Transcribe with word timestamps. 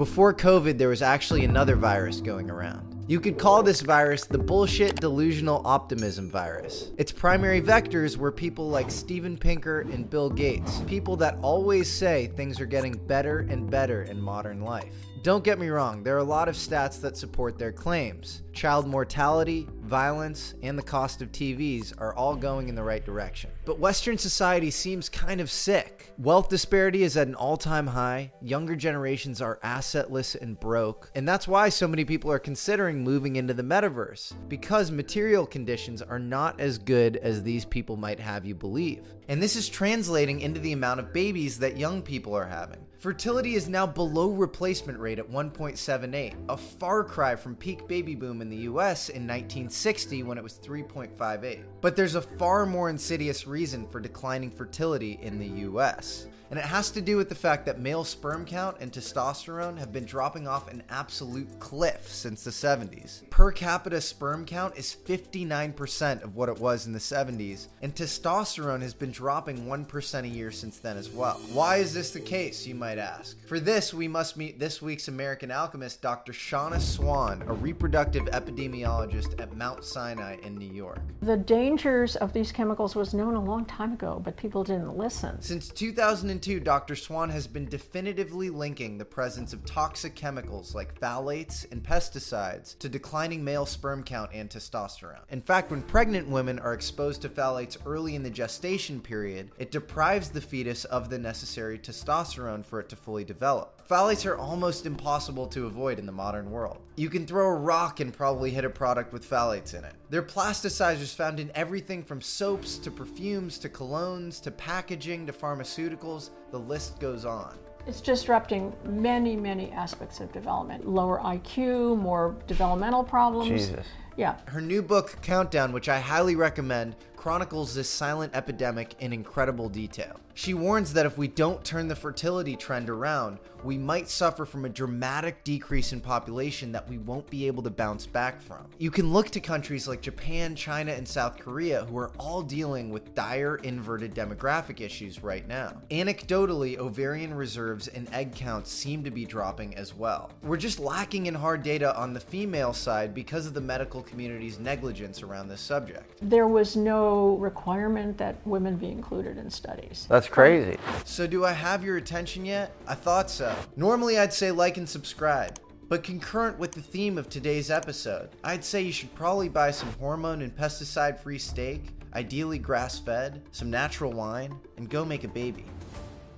Before 0.00 0.32
COVID, 0.32 0.78
there 0.78 0.88
was 0.88 1.02
actually 1.02 1.44
another 1.44 1.76
virus 1.76 2.22
going 2.22 2.50
around. 2.50 3.04
You 3.06 3.20
could 3.20 3.36
call 3.36 3.62
this 3.62 3.82
virus 3.82 4.24
the 4.24 4.38
bullshit 4.38 4.98
delusional 4.98 5.60
optimism 5.66 6.30
virus. 6.30 6.90
Its 6.96 7.12
primary 7.12 7.60
vectors 7.60 8.16
were 8.16 8.32
people 8.32 8.66
like 8.70 8.90
Steven 8.90 9.36
Pinker 9.36 9.80
and 9.80 10.08
Bill 10.08 10.30
Gates, 10.30 10.80
people 10.86 11.16
that 11.16 11.36
always 11.42 11.86
say 11.86 12.28
things 12.28 12.62
are 12.62 12.66
getting 12.66 12.94
better 12.94 13.40
and 13.40 13.70
better 13.70 14.04
in 14.04 14.18
modern 14.18 14.62
life. 14.62 14.94
Don't 15.22 15.44
get 15.44 15.58
me 15.58 15.68
wrong, 15.68 16.02
there 16.02 16.14
are 16.14 16.20
a 16.20 16.24
lot 16.24 16.48
of 16.48 16.54
stats 16.54 16.98
that 17.02 17.18
support 17.18 17.58
their 17.58 17.70
claims. 17.70 18.40
Child 18.52 18.86
mortality, 18.86 19.68
violence, 19.82 20.54
and 20.62 20.76
the 20.76 20.82
cost 20.82 21.22
of 21.22 21.30
TVs 21.30 21.94
are 21.98 22.14
all 22.14 22.34
going 22.34 22.68
in 22.68 22.74
the 22.74 22.82
right 22.82 23.04
direction. 23.04 23.50
But 23.64 23.78
Western 23.78 24.18
society 24.18 24.70
seems 24.70 25.08
kind 25.08 25.40
of 25.40 25.50
sick. 25.50 26.12
Wealth 26.18 26.48
disparity 26.48 27.04
is 27.04 27.16
at 27.16 27.28
an 27.28 27.34
all 27.34 27.56
time 27.56 27.86
high, 27.86 28.32
younger 28.42 28.74
generations 28.74 29.40
are 29.40 29.60
assetless 29.62 30.34
and 30.34 30.58
broke, 30.58 31.10
and 31.14 31.28
that's 31.28 31.46
why 31.46 31.68
so 31.68 31.86
many 31.86 32.04
people 32.04 32.30
are 32.30 32.38
considering 32.38 33.02
moving 33.02 33.36
into 33.36 33.54
the 33.54 33.62
metaverse, 33.62 34.32
because 34.48 34.90
material 34.90 35.46
conditions 35.46 36.02
are 36.02 36.18
not 36.18 36.60
as 36.60 36.78
good 36.78 37.16
as 37.18 37.42
these 37.42 37.64
people 37.64 37.96
might 37.96 38.20
have 38.20 38.44
you 38.44 38.54
believe. 38.54 39.04
And 39.28 39.40
this 39.40 39.54
is 39.54 39.68
translating 39.68 40.40
into 40.40 40.60
the 40.60 40.72
amount 40.72 41.00
of 41.00 41.12
babies 41.12 41.58
that 41.60 41.76
young 41.76 42.02
people 42.02 42.34
are 42.34 42.46
having. 42.46 42.84
Fertility 42.98 43.54
is 43.54 43.68
now 43.68 43.86
below 43.86 44.28
replacement 44.30 44.98
rate 44.98 45.18
at 45.18 45.30
1.78, 45.30 46.34
a 46.50 46.56
far 46.56 47.02
cry 47.02 47.34
from 47.34 47.56
peak 47.56 47.88
baby 47.88 48.14
boom 48.14 48.39
in 48.40 48.48
the 48.48 48.56
US 48.68 49.08
in 49.08 49.26
1960 49.26 50.22
when 50.22 50.38
it 50.38 50.42
was 50.42 50.54
3.58. 50.54 51.62
But 51.80 51.96
there's 51.96 52.14
a 52.14 52.22
far 52.22 52.66
more 52.66 52.90
insidious 52.90 53.46
reason 53.46 53.86
for 53.88 54.00
declining 54.00 54.50
fertility 54.50 55.18
in 55.22 55.38
the 55.38 55.66
US 55.68 56.26
and 56.50 56.58
it 56.58 56.64
has 56.64 56.90
to 56.90 57.00
do 57.00 57.16
with 57.16 57.28
the 57.28 57.34
fact 57.34 57.64
that 57.66 57.78
male 57.78 58.02
sperm 58.02 58.44
count 58.44 58.76
and 58.80 58.90
testosterone 58.90 59.78
have 59.78 59.92
been 59.92 60.04
dropping 60.04 60.48
off 60.48 60.68
an 60.68 60.82
absolute 60.90 61.60
cliff 61.60 62.08
since 62.08 62.42
the 62.42 62.50
70s. 62.50 63.28
Per 63.30 63.52
capita 63.52 64.00
sperm 64.00 64.44
count 64.44 64.76
is 64.76 64.96
59% 65.06 66.24
of 66.24 66.34
what 66.34 66.48
it 66.48 66.58
was 66.58 66.86
in 66.86 66.92
the 66.92 66.98
70s, 66.98 67.68
and 67.82 67.94
testosterone 67.94 68.82
has 68.82 68.94
been 68.94 69.12
dropping 69.12 69.66
1% 69.66 70.24
a 70.24 70.28
year 70.28 70.50
since 70.50 70.78
then 70.78 70.96
as 70.96 71.08
well. 71.08 71.40
Why 71.52 71.76
is 71.76 71.94
this 71.94 72.10
the 72.10 72.20
case, 72.20 72.66
you 72.66 72.74
might 72.74 72.98
ask? 72.98 73.36
For 73.46 73.60
this, 73.60 73.94
we 73.94 74.08
must 74.08 74.36
meet 74.36 74.58
this 74.58 74.82
week's 74.82 75.06
American 75.06 75.52
alchemist, 75.52 76.02
Dr. 76.02 76.32
Shanna 76.32 76.80
Swan, 76.80 77.44
a 77.46 77.54
reproductive 77.54 78.24
epidemiologist 78.24 79.40
at 79.40 79.56
Mount 79.56 79.84
Sinai 79.84 80.36
in 80.42 80.58
New 80.58 80.70
York. 80.72 80.98
The 81.22 81.36
dangers 81.36 82.16
of 82.16 82.32
these 82.32 82.50
chemicals 82.50 82.96
was 82.96 83.14
known 83.14 83.36
a 83.36 83.44
long 83.44 83.64
time 83.66 83.92
ago, 83.92 84.20
but 84.24 84.36
people 84.36 84.64
didn't 84.64 84.96
listen. 84.96 85.40
Since 85.40 85.68
2002, 85.68 86.39
Dr. 86.40 86.96
Swan 86.96 87.28
has 87.28 87.46
been 87.46 87.66
definitively 87.66 88.48
linking 88.48 88.96
the 88.96 89.04
presence 89.04 89.52
of 89.52 89.64
toxic 89.66 90.14
chemicals 90.14 90.74
like 90.74 90.98
phthalates 90.98 91.70
and 91.70 91.82
pesticides 91.82 92.78
to 92.78 92.88
declining 92.88 93.44
male 93.44 93.66
sperm 93.66 94.02
count 94.02 94.30
and 94.32 94.48
testosterone. 94.48 95.20
In 95.28 95.42
fact, 95.42 95.70
when 95.70 95.82
pregnant 95.82 96.28
women 96.28 96.58
are 96.58 96.72
exposed 96.72 97.20
to 97.22 97.28
phthalates 97.28 97.76
early 97.84 98.14
in 98.14 98.22
the 98.22 98.30
gestation 98.30 99.00
period, 99.00 99.50
it 99.58 99.70
deprives 99.70 100.30
the 100.30 100.40
fetus 100.40 100.86
of 100.86 101.10
the 101.10 101.18
necessary 101.18 101.78
testosterone 101.78 102.64
for 102.64 102.80
it 102.80 102.88
to 102.88 102.96
fully 102.96 103.24
develop. 103.24 103.79
Phthalates 103.88 104.26
are 104.26 104.36
almost 104.36 104.86
impossible 104.86 105.46
to 105.48 105.66
avoid 105.66 105.98
in 105.98 106.06
the 106.06 106.12
modern 106.12 106.50
world. 106.50 106.78
You 106.96 107.08
can 107.08 107.26
throw 107.26 107.46
a 107.46 107.54
rock 107.54 108.00
and 108.00 108.12
probably 108.12 108.50
hit 108.50 108.64
a 108.64 108.70
product 108.70 109.12
with 109.12 109.28
phthalates 109.28 109.74
in 109.74 109.84
it. 109.84 109.94
They're 110.10 110.22
plasticizers 110.22 111.14
found 111.14 111.40
in 111.40 111.50
everything 111.54 112.02
from 112.02 112.20
soaps 112.20 112.78
to 112.78 112.90
perfumes 112.90 113.58
to 113.58 113.68
colognes 113.68 114.40
to 114.42 114.50
packaging 114.50 115.26
to 115.26 115.32
pharmaceuticals. 115.32 116.30
The 116.50 116.58
list 116.58 117.00
goes 117.00 117.24
on. 117.24 117.56
It's 117.86 118.00
disrupting 118.00 118.74
many, 118.84 119.36
many 119.36 119.72
aspects 119.72 120.20
of 120.20 120.30
development. 120.32 120.86
Lower 120.86 121.18
IQ, 121.20 121.98
more 121.98 122.36
developmental 122.46 123.02
problems. 123.02 123.48
Jesus. 123.48 123.86
Yeah. 124.16 124.36
Her 124.46 124.60
new 124.60 124.82
book, 124.82 125.16
Countdown, 125.22 125.72
which 125.72 125.88
I 125.88 126.00
highly 126.00 126.36
recommend, 126.36 126.96
chronicles 127.16 127.74
this 127.74 127.88
silent 127.88 128.34
epidemic 128.34 128.94
in 129.00 129.12
incredible 129.12 129.68
detail. 129.68 130.18
She 130.32 130.54
warns 130.54 130.94
that 130.94 131.04
if 131.04 131.18
we 131.18 131.28
don't 131.28 131.62
turn 131.62 131.86
the 131.86 131.94
fertility 131.94 132.56
trend 132.56 132.88
around, 132.88 133.38
we 133.62 133.76
might 133.76 134.08
suffer 134.08 134.46
from 134.46 134.64
a 134.64 134.70
dramatic 134.70 135.44
decrease 135.44 135.92
in 135.92 136.00
population 136.00 136.72
that 136.72 136.88
we 136.88 136.96
won't 136.96 137.28
be 137.28 137.46
able 137.46 137.62
to 137.64 137.68
bounce 137.70 138.06
back 138.06 138.40
from. 138.40 138.66
You 138.78 138.90
can 138.90 139.12
look 139.12 139.28
to 139.30 139.40
countries 139.40 139.86
like 139.86 140.00
Japan, 140.00 140.54
China, 140.54 140.92
and 140.92 141.06
South 141.06 141.38
Korea 141.38 141.84
who 141.84 141.98
are 141.98 142.10
all 142.18 142.40
dealing 142.40 142.88
with 142.88 143.14
dire 143.14 143.56
inverted 143.56 144.14
demographic 144.14 144.80
issues 144.80 145.22
right 145.22 145.46
now. 145.46 145.82
Anecdotally, 145.90 146.78
ovarian 146.78 147.34
reserves 147.34 147.88
and 147.88 148.08
egg 148.14 148.34
counts 148.34 148.70
seem 148.70 149.04
to 149.04 149.10
be 149.10 149.26
dropping 149.26 149.76
as 149.76 149.94
well. 149.94 150.30
We're 150.42 150.56
just 150.56 150.78
lacking 150.78 151.26
in 151.26 151.34
hard 151.34 151.62
data 151.62 151.94
on 151.94 152.14
the 152.14 152.20
female 152.20 152.72
side 152.72 153.12
because 153.12 153.46
of 153.46 153.52
the 153.52 153.60
medical 153.60 153.99
community's 154.02 154.58
negligence 154.58 155.22
around 155.22 155.48
this 155.48 155.60
subject. 155.60 156.18
There 156.22 156.48
was 156.48 156.76
no 156.76 157.36
requirement 157.36 158.18
that 158.18 158.36
women 158.46 158.76
be 158.76 158.88
included 158.88 159.38
in 159.38 159.50
studies. 159.50 160.06
That's 160.08 160.28
crazy. 160.28 160.78
So, 161.04 161.26
do 161.26 161.44
I 161.44 161.52
have 161.52 161.84
your 161.84 161.96
attention 161.96 162.44
yet? 162.44 162.74
I 162.86 162.94
thought 162.94 163.30
so. 163.30 163.54
Normally, 163.76 164.18
I'd 164.18 164.32
say 164.32 164.50
like 164.50 164.76
and 164.76 164.88
subscribe. 164.88 165.58
But 165.88 166.04
concurrent 166.04 166.56
with 166.56 166.70
the 166.70 166.80
theme 166.80 167.18
of 167.18 167.28
today's 167.28 167.68
episode, 167.68 168.28
I'd 168.44 168.64
say 168.64 168.80
you 168.80 168.92
should 168.92 169.12
probably 169.16 169.48
buy 169.48 169.72
some 169.72 169.92
hormone 169.94 170.40
and 170.40 170.56
pesticide 170.56 171.18
free 171.18 171.38
steak, 171.38 171.82
ideally 172.14 172.58
grass 172.58 172.98
fed, 173.00 173.42
some 173.50 173.70
natural 173.70 174.12
wine, 174.12 174.56
and 174.76 174.88
go 174.88 175.04
make 175.04 175.24
a 175.24 175.28
baby. 175.28 175.64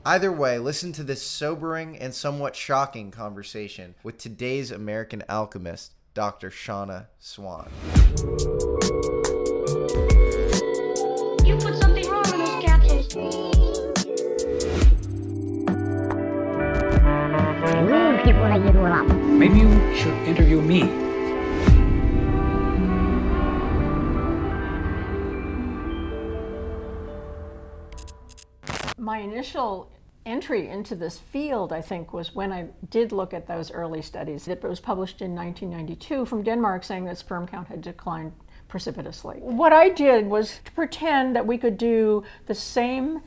Either 0.05 0.33
way, 0.33 0.59
listen 0.59 0.91
to 0.93 1.05
this 1.05 1.23
sobering 1.23 1.97
and 1.99 2.13
somewhat 2.13 2.57
shocking 2.57 3.11
conversation 3.11 3.95
with 4.03 4.19
today's 4.19 4.73
American 4.73 5.23
alchemist, 5.29 5.93
Dr. 6.15 6.51
Shanna 6.51 7.09
Swan. 7.19 7.71
You 11.43 11.57
put 11.57 11.77
something 11.79 12.07
wrong 12.11 12.25
in 12.33 12.39
those 12.39 12.63
capsules. 12.63 13.57
Maybe 19.39 19.61
you 19.61 19.95
should 19.97 20.15
interview 20.29 20.61
me. 20.61 20.83
My 28.99 29.19
initial 29.19 29.91
entry 30.27 30.69
into 30.69 30.95
this 30.95 31.19
field, 31.19 31.73
I 31.73 31.81
think, 31.81 32.13
was 32.13 32.35
when 32.35 32.53
I 32.53 32.69
did 32.91 33.13
look 33.13 33.35
at 33.35 33.47
those 33.47 33.71
early 33.71 34.03
studies. 34.03 34.49
It 34.49 34.63
was 34.63 34.81
published 34.81 35.23
in 35.23 35.35
1992 35.35 36.27
from 36.27 36.43
Denmark 36.43 36.85
saying 36.85 37.05
that 37.07 37.19
sperm 37.19 37.47
count 37.47 37.69
had 37.69 37.81
declined 37.81 38.33
precipitously. 38.69 39.39
What 39.41 39.73
I 39.73 39.91
did 39.91 40.27
was 40.27 40.61
to 40.65 40.73
pretend 40.73 41.37
that 41.37 41.47
we 41.47 41.59
could 41.59 41.77
do 41.77 42.25
the 42.47 42.55
same 42.55 43.21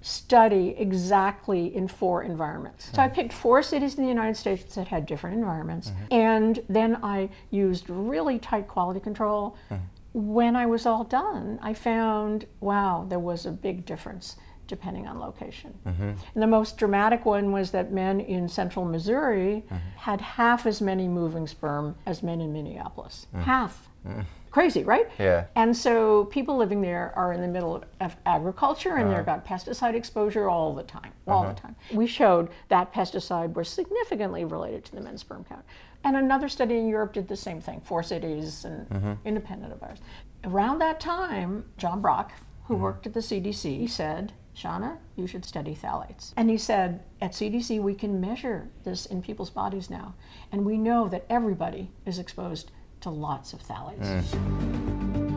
study 0.00 0.74
exactly 0.78 1.74
in 1.74 1.88
four 1.88 2.22
environments. 2.24 2.90
So 2.92 3.02
I 3.02 3.08
hmm. 3.08 3.14
picked 3.14 3.32
four 3.32 3.62
cities 3.62 3.96
in 3.96 4.02
the 4.02 4.08
United 4.08 4.36
States 4.36 4.74
that 4.74 4.88
had 4.88 5.06
different 5.06 5.36
environments, 5.36 5.90
mm-hmm. 5.90 6.12
and 6.12 6.60
then 6.68 6.98
I 7.02 7.30
used 7.50 7.88
really 7.88 8.38
tight 8.38 8.68
quality 8.68 9.00
control. 9.00 9.56
Hmm. 9.68 9.76
When 10.14 10.56
I 10.56 10.66
was 10.66 10.84
all 10.86 11.04
done, 11.04 11.58
I 11.62 11.72
found 11.72 12.46
wow, 12.60 13.06
there 13.08 13.18
was 13.18 13.46
a 13.46 13.50
big 13.50 13.86
difference 13.86 14.36
depending 14.72 15.06
on 15.06 15.20
location. 15.20 15.78
Mm-hmm. 15.86 16.02
And 16.02 16.42
the 16.42 16.46
most 16.46 16.78
dramatic 16.78 17.26
one 17.26 17.52
was 17.52 17.70
that 17.72 17.92
men 17.92 18.20
in 18.20 18.48
central 18.48 18.86
Missouri 18.86 19.62
mm-hmm. 19.66 19.76
had 19.96 20.18
half 20.22 20.64
as 20.64 20.80
many 20.80 21.08
moving 21.08 21.46
sperm 21.46 21.94
as 22.06 22.22
men 22.22 22.40
in 22.40 22.54
Minneapolis. 22.54 23.26
Mm. 23.36 23.42
Half. 23.42 23.90
Mm. 24.08 24.24
Crazy, 24.50 24.82
right? 24.82 25.10
Yeah. 25.18 25.44
And 25.56 25.76
so 25.76 26.24
people 26.24 26.56
living 26.56 26.80
there 26.80 27.12
are 27.16 27.34
in 27.34 27.42
the 27.42 27.48
middle 27.48 27.84
of- 28.00 28.16
agriculture 28.24 28.96
and 28.96 29.10
they've 29.10 29.28
uh-huh. 29.28 29.40
got 29.40 29.46
pesticide 29.46 29.94
exposure 29.94 30.48
all 30.48 30.74
the 30.74 30.84
time, 30.84 31.12
all 31.28 31.42
the 31.42 31.48
uh-huh. 31.48 31.54
time. 31.56 31.76
We 31.92 32.06
showed 32.06 32.48
that 32.68 32.94
pesticide 32.94 33.52
was 33.52 33.68
significantly 33.68 34.46
related 34.46 34.86
to 34.86 34.94
the 34.94 35.02
men's 35.02 35.20
sperm 35.20 35.44
count. 35.44 35.66
And 36.04 36.16
another 36.16 36.48
study 36.48 36.78
in 36.78 36.88
Europe 36.88 37.12
did 37.12 37.28
the 37.28 37.36
same 37.36 37.60
thing, 37.60 37.82
four 37.84 38.02
cities 38.02 38.64
and 38.64 38.88
mm-hmm. 38.88 39.12
independent 39.26 39.74
of 39.74 39.82
ours. 39.82 39.98
Around 40.44 40.78
that 40.78 40.98
time, 40.98 41.66
John 41.76 42.00
Brock, 42.00 42.32
who 42.64 42.76
worked 42.76 43.06
at 43.06 43.12
the 43.12 43.20
CDC, 43.20 43.90
said, 43.90 44.32
Shanna, 44.62 44.98
you 45.16 45.26
should 45.26 45.44
study 45.44 45.74
phthalates. 45.74 46.32
And 46.36 46.48
he 46.48 46.56
said, 46.56 47.02
at 47.20 47.32
CDC, 47.32 47.82
we 47.82 47.96
can 47.96 48.20
measure 48.20 48.68
this 48.84 49.06
in 49.06 49.20
people's 49.20 49.50
bodies 49.50 49.90
now. 49.90 50.14
And 50.52 50.64
we 50.64 50.78
know 50.78 51.08
that 51.08 51.26
everybody 51.28 51.90
is 52.06 52.20
exposed 52.20 52.70
to 53.00 53.10
lots 53.10 53.52
of 53.52 53.60
phthalates. 53.60 54.06
Mm. 54.06 55.32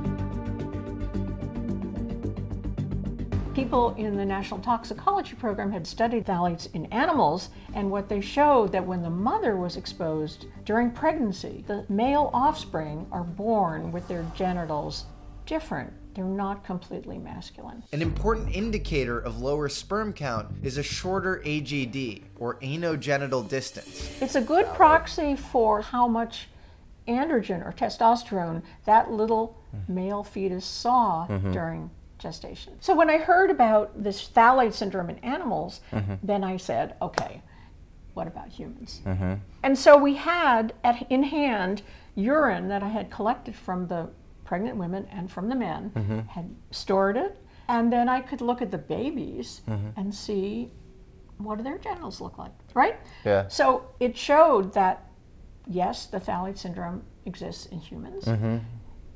People 3.56 3.96
in 3.96 4.16
the 4.16 4.26
National 4.26 4.60
Toxicology 4.60 5.34
Program 5.34 5.72
had 5.72 5.88
studied 5.88 6.28
phthalates 6.28 6.72
in 6.76 6.86
animals, 6.88 7.50
and 7.74 7.90
what 7.90 8.08
they 8.08 8.22
showed 8.22 8.72
that 8.74 8.86
when 8.86 9.02
the 9.02 9.10
mother 9.10 9.58
was 9.58 9.76
exposed 9.76 10.46
during 10.66 10.92
pregnancy, 10.92 11.64
the 11.66 11.84
male 11.90 12.30
offspring 12.32 13.08
are 13.12 13.24
born 13.24 13.92
with 13.92 14.08
their 14.08 14.24
genitals 14.36 15.06
different 15.48 15.92
They're 16.16 16.26
not 16.26 16.64
completely 16.64 17.18
masculine. 17.18 17.84
An 17.92 18.02
important 18.02 18.56
indicator 18.56 19.20
of 19.20 19.42
lower 19.42 19.68
sperm 19.68 20.14
count 20.14 20.48
is 20.64 20.78
a 20.78 20.84
shorter 20.84 21.42
AGD, 21.46 22.24
or 22.40 22.56
anogenital 22.62 23.48
distance. 23.48 24.22
It's 24.22 24.36
a 24.36 24.42
good 24.42 24.66
proxy 24.74 25.36
for 25.36 25.82
how 25.82 26.08
much 26.08 26.48
androgen 27.08 27.64
or 27.66 27.74
testosterone 27.74 28.64
that 28.86 29.12
little 29.12 29.58
male 29.88 30.24
fetus 30.24 30.66
saw 30.66 31.28
mm-hmm. 31.28 31.52
during 31.52 31.90
gestation. 32.18 32.74
So 32.80 32.96
when 32.96 33.10
I 33.10 33.18
heard 33.18 33.52
about 33.52 34.02
this 34.02 34.26
phthalate 34.28 34.74
syndrome 34.74 35.10
in 35.10 35.18
animals, 35.18 35.82
mm-hmm. 35.92 36.14
then 36.24 36.44
I 36.44 36.58
said, 36.58 36.96
okay, 37.02 37.42
what 38.14 38.28
about 38.28 38.48
humans? 38.48 39.02
Mm-hmm. 39.06 39.34
And 39.64 39.78
so 39.78 39.98
we 39.98 40.16
had 40.16 40.74
at, 40.84 41.06
in 41.12 41.24
hand 41.24 41.82
urine 42.16 42.70
that 42.70 42.82
I 42.82 42.88
had 42.88 43.12
collected 43.12 43.56
from 43.56 43.88
the 43.88 44.10
pregnant 44.46 44.78
women 44.78 45.06
and 45.12 45.30
from 45.30 45.50
the 45.50 45.56
men, 45.56 45.92
mm-hmm. 45.94 46.20
had 46.20 46.56
stored 46.72 47.18
it, 47.18 47.38
and 47.68 47.92
then 47.92 48.08
I 48.08 48.22
could 48.22 48.40
look 48.40 48.62
at 48.62 48.72
the 48.72 48.78
babies 48.78 49.62
mm-hmm. 49.68 49.90
and 49.98 50.14
see 50.14 50.72
what 51.38 51.58
do 51.58 51.64
their 51.64 51.78
genitals 51.78 52.22
look 52.22 52.38
like, 52.38 52.54
right? 52.74 52.98
Yeah. 53.26 53.48
So 53.50 53.90
it 54.00 54.16
showed 54.16 54.74
that 54.74 55.10
yes, 55.68 56.06
the 56.06 56.20
phthalate 56.20 56.58
syndrome 56.58 57.04
exists 57.26 57.66
in 57.66 57.80
humans, 57.80 58.26
mm-hmm. 58.26 58.58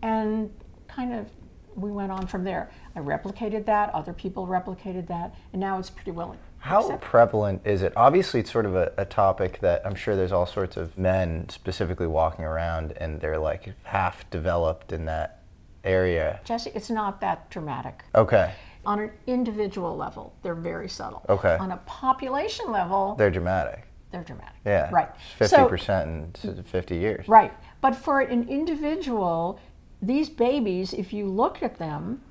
and 0.01 0.51
kind 0.87 1.13
of 1.13 1.29
we 1.75 1.91
went 1.91 2.11
on 2.11 2.27
from 2.27 2.43
there. 2.43 2.71
I 2.95 2.99
replicated 2.99 3.65
that, 3.67 3.93
other 3.93 4.11
people 4.11 4.47
replicated 4.47 5.07
that, 5.07 5.35
and 5.53 5.59
now 5.59 5.79
it's 5.79 5.89
pretty 5.89 6.11
well 6.11 6.35
How 6.59 6.97
prevalent 6.97 7.61
is 7.65 7.81
it? 7.81 7.93
Obviously, 7.95 8.41
it's 8.41 8.51
sort 8.51 8.65
of 8.65 8.75
a, 8.75 8.91
a 8.97 9.05
topic 9.05 9.59
that 9.61 9.81
I'm 9.85 9.95
sure 9.95 10.15
there's 10.15 10.31
all 10.31 10.45
sorts 10.45 10.77
of 10.77 10.97
men 10.97 11.47
specifically 11.49 12.07
walking 12.07 12.45
around 12.45 12.91
and 12.97 13.19
they're 13.21 13.37
like 13.39 13.73
half 13.83 14.29
developed 14.29 14.91
in 14.91 15.05
that 15.05 15.41
area. 15.83 16.39
Jesse, 16.43 16.71
it's 16.75 16.89
not 16.89 17.21
that 17.21 17.49
dramatic. 17.49 18.03
Okay, 18.13 18.53
On 18.85 18.99
an 18.99 19.11
individual 19.27 19.95
level, 19.95 20.33
they're 20.43 20.53
very 20.55 20.89
subtle. 20.89 21.25
Okay. 21.29 21.57
On 21.59 21.71
a 21.71 21.77
population 21.85 22.71
level, 22.71 23.15
they're 23.17 23.31
dramatic. 23.31 23.85
they're 24.11 24.23
dramatic. 24.23 24.55
Yeah. 24.65 24.89
Right. 24.91 25.09
Fifty 25.37 25.55
So- 25.55 25.67
percent 25.67 26.39
in 26.43 26.63
fifty 26.63 26.97
years. 26.97 27.27
Right. 27.27 27.53
But 27.81 27.95
for 27.95 28.19
an 28.19 28.49
individual, 28.49 29.59
these 30.01 30.29
babies, 30.29 30.93
if 30.93 31.13
you 31.13 31.25
look 31.27 31.63
at 31.63 31.77
them, 31.77 32.21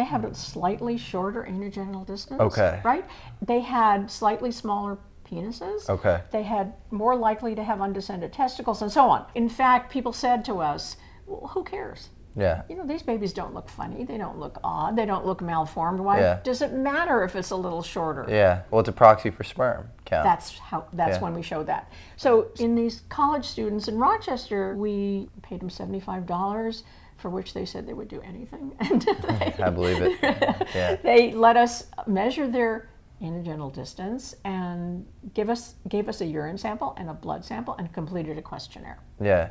they 0.00 0.06
had 0.06 0.24
a 0.24 0.34
slightly 0.34 0.96
shorter 0.96 1.46
anogenital 1.48 2.06
distance. 2.06 2.40
Okay. 2.40 2.80
Right? 2.82 3.04
They 3.42 3.60
had 3.60 4.10
slightly 4.10 4.50
smaller 4.50 4.96
penises. 5.30 5.90
Okay. 5.90 6.22
They 6.30 6.42
had 6.42 6.72
more 6.90 7.14
likely 7.14 7.54
to 7.54 7.62
have 7.62 7.82
undescended 7.82 8.32
testicles 8.32 8.80
and 8.80 8.90
so 8.90 9.10
on. 9.10 9.26
In 9.34 9.50
fact, 9.50 9.92
people 9.92 10.14
said 10.14 10.42
to 10.46 10.60
us, 10.60 10.96
well, 11.26 11.48
who 11.48 11.64
cares? 11.64 12.08
Yeah. 12.34 12.62
You 12.70 12.76
know, 12.76 12.86
these 12.86 13.02
babies 13.02 13.34
don't 13.34 13.52
look 13.52 13.68
funny. 13.68 14.04
They 14.04 14.16
don't 14.16 14.38
look 14.38 14.58
odd. 14.64 14.96
They 14.96 15.04
don't 15.04 15.26
look 15.26 15.42
malformed. 15.42 16.00
Why 16.00 16.20
Yeah. 16.20 16.40
does 16.42 16.62
it 16.62 16.72
matter 16.72 17.22
if 17.24 17.36
it's 17.36 17.50
a 17.50 17.56
little 17.56 17.82
shorter? 17.82 18.24
Yeah. 18.26 18.62
Well, 18.70 18.80
it's 18.80 18.88
a 18.88 18.92
proxy 18.92 19.28
for 19.28 19.44
sperm 19.44 19.90
count. 20.06 20.24
That's 20.24 20.56
how. 20.56 20.84
That's 20.94 21.16
Yeah. 21.16 21.22
when 21.24 21.34
we 21.34 21.42
showed 21.42 21.66
that. 21.66 21.92
So 22.16 22.46
in 22.58 22.74
these 22.74 23.02
college 23.10 23.44
students 23.44 23.86
in 23.86 23.98
Rochester, 23.98 24.74
we 24.76 25.28
paid 25.42 25.60
them 25.60 25.68
seventy-five 25.68 26.24
dollars, 26.24 26.84
for 27.20 27.30
which 27.30 27.54
they 27.54 27.64
said 27.64 27.86
they 27.86 27.92
would 27.92 28.08
do 28.08 28.20
anything, 28.22 28.72
and 28.80 29.02
they, 29.28 29.54
I 29.62 29.70
believe 29.70 30.00
it. 30.00 30.18
Yeah. 30.74 30.96
they 30.96 31.32
let 31.32 31.56
us 31.56 31.86
measure 32.06 32.48
their 32.48 32.88
anogenital 33.20 33.72
distance 33.72 34.34
and 34.44 35.06
give 35.34 35.50
us 35.50 35.74
gave 35.88 36.08
us 36.08 36.20
a 36.20 36.26
urine 36.26 36.56
sample 36.56 36.94
and 36.96 37.10
a 37.10 37.14
blood 37.14 37.44
sample 37.44 37.74
and 37.78 37.92
completed 37.92 38.38
a 38.38 38.42
questionnaire. 38.42 38.98
Yeah. 39.20 39.50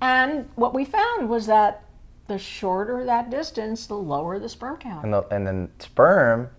And 0.00 0.48
what 0.54 0.72
we 0.74 0.84
found 0.84 1.28
was 1.28 1.46
that 1.46 1.84
the 2.26 2.38
shorter 2.38 3.04
that 3.04 3.30
distance, 3.30 3.86
the 3.86 3.94
lower 3.94 4.38
the 4.38 4.48
sperm 4.48 4.76
count. 4.78 5.04
And, 5.04 5.12
the, 5.12 5.22
and 5.30 5.46
then 5.46 5.68
sperm 5.78 6.50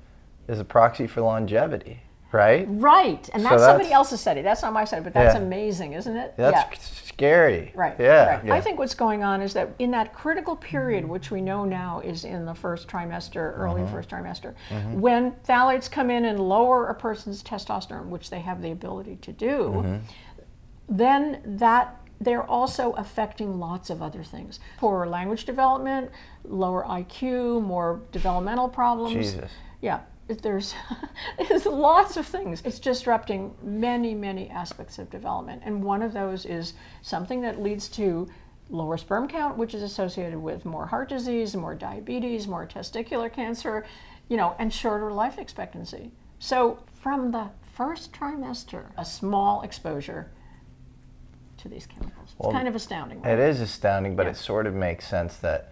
is 0.48 0.60
a 0.60 0.66
proxy 0.66 1.08
for 1.08 1.22
longevity, 1.22 2.02
right? 2.32 2.66
Right, 2.70 3.30
and 3.34 3.42
So 3.44 3.50
that's 3.50 3.64
somebody 3.64 3.92
else's 3.92 4.20
study. 4.22 4.42
That's 4.42 4.62
not 4.62 4.74
my 4.74 4.86
study, 4.86 5.04
but 5.04 5.14
that's 5.14 5.36
Yeah. 5.36 5.42
amazing, 5.42 5.94
isn't 5.94 6.16
it? 6.16 6.34
That's 6.38 6.56
yeah. 6.72 6.78
scary. 6.80 7.72
Right. 7.76 7.96
Yeah. 8.00 8.26
right. 8.36 8.46
yeah. 8.46 8.54
I 8.54 8.62
think 8.62 8.78
what's 8.80 8.94
going 8.96 9.24
on 9.24 9.42
is 9.42 9.54
that 9.54 9.70
in 9.80 9.92
that 9.92 10.14
critical 10.14 10.56
period, 10.56 11.08
which 11.08 11.32
we 11.32 11.42
know 11.42 11.66
now 11.66 12.00
is 12.02 12.26
in 12.26 12.46
the 12.46 12.54
first 12.54 12.88
trimester, 12.88 13.58
early 13.58 13.82
Mm-hmm. 13.82 13.94
first 13.94 14.10
trimester, 14.10 14.54
when 14.94 15.32
phthalates 15.48 15.90
come 15.90 16.10
in 16.10 16.26
and 16.26 16.40
lower 16.40 16.88
a 16.88 16.94
person's 16.96 17.42
testosterone, 17.44 18.08
which 18.08 18.30
they 18.30 18.40
have 18.42 18.62
the 18.62 18.72
ability 18.72 19.18
to 19.22 19.32
do, 19.32 19.58
Mm-hmm. 19.76 19.96
then 20.90 21.42
that 21.46 21.96
they're 22.20 22.44
also 22.50 22.94
affecting 22.94 23.60
lots 23.60 23.90
of 23.92 24.02
other 24.02 24.24
things. 24.24 24.60
Poorer 24.80 25.08
language 25.08 25.46
development, 25.46 26.10
lower 26.44 26.84
IQ, 26.84 27.62
more 27.62 28.02
developmental 28.12 28.68
problems. 28.70 29.14
Jesus. 29.14 29.52
Yeah, 29.82 30.00
there's 30.28 30.74
there's 31.50 31.66
lots 31.66 32.18
of 32.18 32.26
things. 32.26 32.62
It's 32.66 32.80
disrupting 32.80 33.54
many, 33.62 34.14
many 34.14 34.50
aspects 34.50 35.00
of 35.00 35.10
development, 35.10 35.62
and 35.66 35.84
one 35.84 36.02
of 36.02 36.14
those 36.14 36.46
is 36.46 36.74
something 37.02 37.42
that 37.42 37.62
leads 37.62 37.88
to 37.90 38.28
lower 38.70 38.98
sperm 38.98 39.28
count, 39.28 39.58
which 39.58 39.74
is 39.74 39.82
associated 39.84 40.38
with 40.40 40.66
more 40.66 40.86
heart 40.86 41.08
disease, 41.10 41.56
more 41.56 41.74
diabetes, 41.76 42.48
more 42.48 42.68
testicular 42.68 43.32
cancer, 43.32 43.86
you 44.28 44.36
know, 44.36 44.56
and 44.60 44.74
shorter 44.74 45.12
life 45.12 45.38
expectancy. 45.40 46.12
So 46.40 46.84
from 46.94 47.32
the 47.32 47.48
first 47.76 48.12
trimester, 48.12 48.86
a 48.98 49.06
small 49.06 49.62
exposure 49.62 50.30
to 51.60 51.70
these 51.70 51.86
chemicals. 51.86 52.36
It's 52.40 52.52
kind 52.52 52.68
of 52.68 52.76
astounding. 52.76 53.22
right? 53.22 53.34
It 53.34 53.40
is 53.40 53.62
astounding, 53.62 54.16
but 54.16 54.26
Yeah. 54.26 54.32
it 54.34 54.36
sort 54.38 54.68
of 54.68 54.74
makes 54.74 55.08
sense 55.08 55.38
that 55.38 55.72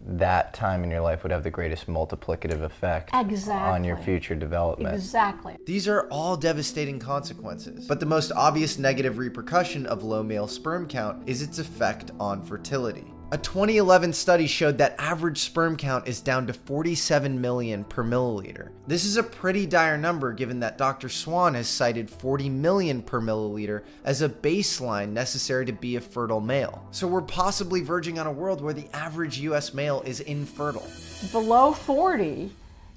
that 0.00 0.54
time 0.54 0.84
in 0.84 0.90
your 0.90 1.00
life 1.00 1.22
would 1.22 1.32
have 1.32 1.42
the 1.42 1.50
greatest 1.50 1.86
multiplicative 1.86 2.62
effect 2.62 3.10
exactly. 3.14 3.72
on 3.72 3.84
your 3.84 3.96
future 3.96 4.34
development. 4.34 4.94
Exactly. 4.94 5.56
These 5.66 5.88
are 5.88 6.08
all 6.08 6.36
devastating 6.36 6.98
consequences, 6.98 7.86
but 7.86 8.00
the 8.00 8.06
most 8.06 8.32
obvious 8.32 8.78
negative 8.78 9.18
repercussion 9.18 9.86
of 9.86 10.02
low 10.02 10.22
male 10.22 10.48
sperm 10.48 10.86
count 10.88 11.28
is 11.28 11.42
its 11.42 11.58
effect 11.58 12.10
on 12.20 12.42
fertility. 12.42 13.12
A 13.30 13.36
2011 13.36 14.14
study 14.14 14.46
showed 14.46 14.78
that 14.78 14.94
average 14.98 15.40
sperm 15.40 15.76
count 15.76 16.08
is 16.08 16.22
down 16.22 16.46
to 16.46 16.54
47 16.54 17.38
million 17.38 17.84
per 17.84 18.02
milliliter. 18.02 18.70
This 18.86 19.04
is 19.04 19.18
a 19.18 19.22
pretty 19.22 19.66
dire 19.66 19.98
number 19.98 20.32
given 20.32 20.60
that 20.60 20.78
Dr. 20.78 21.10
Swan 21.10 21.52
has 21.52 21.68
cited 21.68 22.08
40 22.08 22.48
million 22.48 23.02
per 23.02 23.20
milliliter 23.20 23.84
as 24.02 24.22
a 24.22 24.30
baseline 24.30 25.10
necessary 25.10 25.66
to 25.66 25.74
be 25.74 25.96
a 25.96 26.00
fertile 26.00 26.40
male. 26.40 26.88
So 26.90 27.06
we're 27.06 27.20
possibly 27.20 27.82
verging 27.82 28.18
on 28.18 28.26
a 28.26 28.32
world 28.32 28.62
where 28.62 28.72
the 28.72 28.88
average 28.94 29.38
US 29.40 29.74
male 29.74 30.00
is 30.06 30.20
infertile. 30.20 30.88
below 31.30 31.72
40 31.72 32.50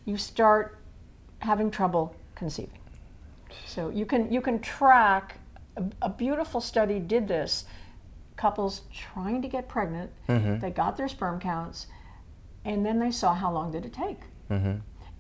you 0.06 0.16
start 0.16 0.77
having 1.39 1.69
trouble 1.69 2.16
conceiving 2.36 2.80
so 3.66 3.89
you 3.89 4.06
can 4.06 4.31
you 4.31 4.39
can 4.39 4.60
track 4.60 5.39
a, 5.75 5.84
a 6.03 6.10
beautiful 6.10 6.62
study 6.62 7.00
did 7.00 7.27
this 7.27 7.65
couples 8.41 8.81
trying 8.91 9.39
to 9.41 9.48
get 9.48 9.67
pregnant 9.69 10.10
they 10.62 10.71
got 10.71 10.98
their 10.98 11.07
sperm 11.07 11.39
counts 11.39 11.88
and 12.65 12.83
then 12.86 12.98
they 13.00 13.12
saw 13.12 13.33
how 13.36 13.51
long 13.51 13.71
did 13.71 13.86
it 13.86 13.93
take 13.93 14.19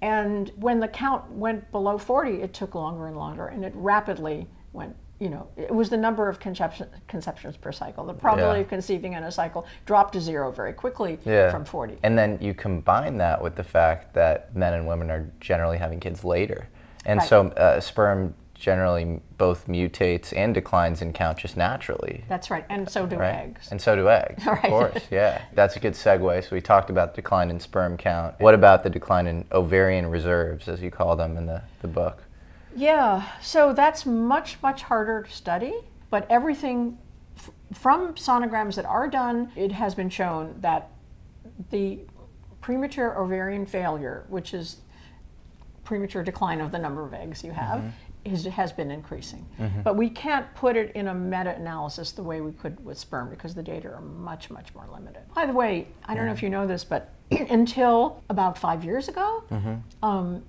and 0.01 0.51
when 0.55 0.79
the 0.79 0.87
count 0.87 1.29
went 1.31 1.71
below 1.71 1.97
40 1.97 2.41
it 2.41 2.53
took 2.53 2.73
longer 2.75 3.05
and 3.07 3.15
longer 3.15 3.47
and 3.47 3.63
it 3.63 3.73
rapidly 3.75 4.47
went 4.73 4.95
you 5.19 5.29
know 5.29 5.47
it 5.55 5.73
was 5.73 5.87
the 5.91 5.97
number 5.97 6.27
of 6.27 6.39
conception, 6.39 6.87
conceptions 7.07 7.55
per 7.55 7.71
cycle 7.71 8.03
the 8.05 8.13
probability 8.13 8.59
Yeah. 8.61 8.63
of 8.63 8.69
conceiving 8.69 9.13
in 9.13 9.23
a 9.23 9.31
cycle 9.31 9.67
dropped 9.85 10.13
to 10.13 10.21
zero 10.21 10.51
very 10.51 10.73
quickly 10.73 11.19
Yeah. 11.23 11.51
from 11.51 11.63
40 11.63 11.99
And 12.01 12.17
then 12.17 12.39
you 12.41 12.55
combine 12.55 13.17
that 13.17 13.39
with 13.41 13.55
the 13.55 13.63
fact 13.63 14.15
that 14.15 14.55
men 14.55 14.73
and 14.73 14.87
women 14.87 15.11
are 15.11 15.29
generally 15.39 15.77
having 15.77 15.99
kids 15.99 16.23
later. 16.23 16.67
And 17.05 17.19
Right. 17.19 17.29
so 17.29 17.47
uh, 17.49 17.79
sperm 17.79 18.33
generally 18.61 19.19
both 19.37 19.67
mutates 19.67 20.31
and 20.37 20.53
declines 20.53 21.01
in 21.01 21.11
count 21.11 21.39
just 21.39 21.57
naturally. 21.57 22.23
That's 22.29 22.51
right, 22.51 22.63
and 22.69 22.87
so 22.87 23.07
do 23.07 23.17
Right? 23.17 23.33
eggs. 23.33 23.69
And 23.71 23.81
so 23.81 23.95
do 23.95 24.07
eggs, 24.07 24.45
of 24.47 24.59
course. 24.59 25.07
Yeah, 25.09 25.41
that's 25.53 25.75
a 25.75 25.79
good 25.79 25.93
segue. 25.93 26.43
So 26.47 26.55
we 26.55 26.61
talked 26.61 26.91
about 26.91 27.15
decline 27.15 27.49
in 27.49 27.59
sperm 27.59 27.97
count. 27.97 28.35
What 28.39 28.53
about 28.53 28.83
the 28.83 28.89
decline 28.89 29.25
in 29.25 29.45
ovarian 29.51 30.05
reserves, 30.05 30.67
as 30.67 30.81
you 30.81 30.91
call 30.91 31.15
them 31.15 31.37
in 31.37 31.47
the, 31.47 31.63
the 31.81 31.87
book? 31.87 32.23
Yeah, 32.75 33.27
so 33.41 33.73
that's 33.73 34.05
much, 34.05 34.61
much 34.61 34.83
harder 34.83 35.23
to 35.23 35.31
study, 35.31 35.73
but 36.11 36.27
everything 36.29 36.99
f- 37.35 37.49
from 37.73 38.13
sonograms 38.13 38.75
that 38.75 38.85
are 38.85 39.07
done, 39.09 39.51
it 39.55 39.71
has 39.71 39.95
been 39.95 40.09
shown 40.09 40.55
that 40.61 40.91
the 41.71 41.99
premature 42.61 43.17
ovarian 43.17 43.65
failure, 43.65 44.23
which 44.29 44.53
is 44.53 44.77
premature 45.83 46.23
decline 46.23 46.61
of 46.61 46.71
the 46.71 46.77
number 46.77 47.03
of 47.03 47.13
eggs 47.13 47.43
you 47.43 47.51
have, 47.51 47.79
mm-hmm. 47.79 47.89
Is, 48.25 48.45
has 48.45 48.71
been 48.71 48.91
increasing. 48.91 49.45
But 49.83 49.95
we 49.95 50.09
can't 50.09 50.53
put 50.55 50.75
it 50.75 50.91
in 50.95 51.07
a 51.07 51.13
meta 51.13 51.55
analysis 51.55 52.11
the 52.11 52.23
way 52.23 52.41
we 52.41 52.51
could 52.51 52.83
with 52.85 52.97
sperm 52.97 53.29
because 53.29 53.53
the 53.55 53.63
data 53.63 53.89
are 53.91 54.01
much, 54.01 54.49
much 54.49 54.73
more 54.75 54.87
limited. 54.91 55.21
By 55.33 55.45
the 55.45 55.53
way, 55.53 55.87
I 56.05 56.15
don't 56.15 56.25
know 56.25 56.31
if 56.31 56.43
you 56.43 56.49
know 56.49 56.67
this, 56.67 56.83
but 56.83 57.13
until 57.31 58.21
about 58.29 58.57
five 58.57 58.83
years 58.83 59.07
ago, 59.07 59.43
um, 60.03 60.43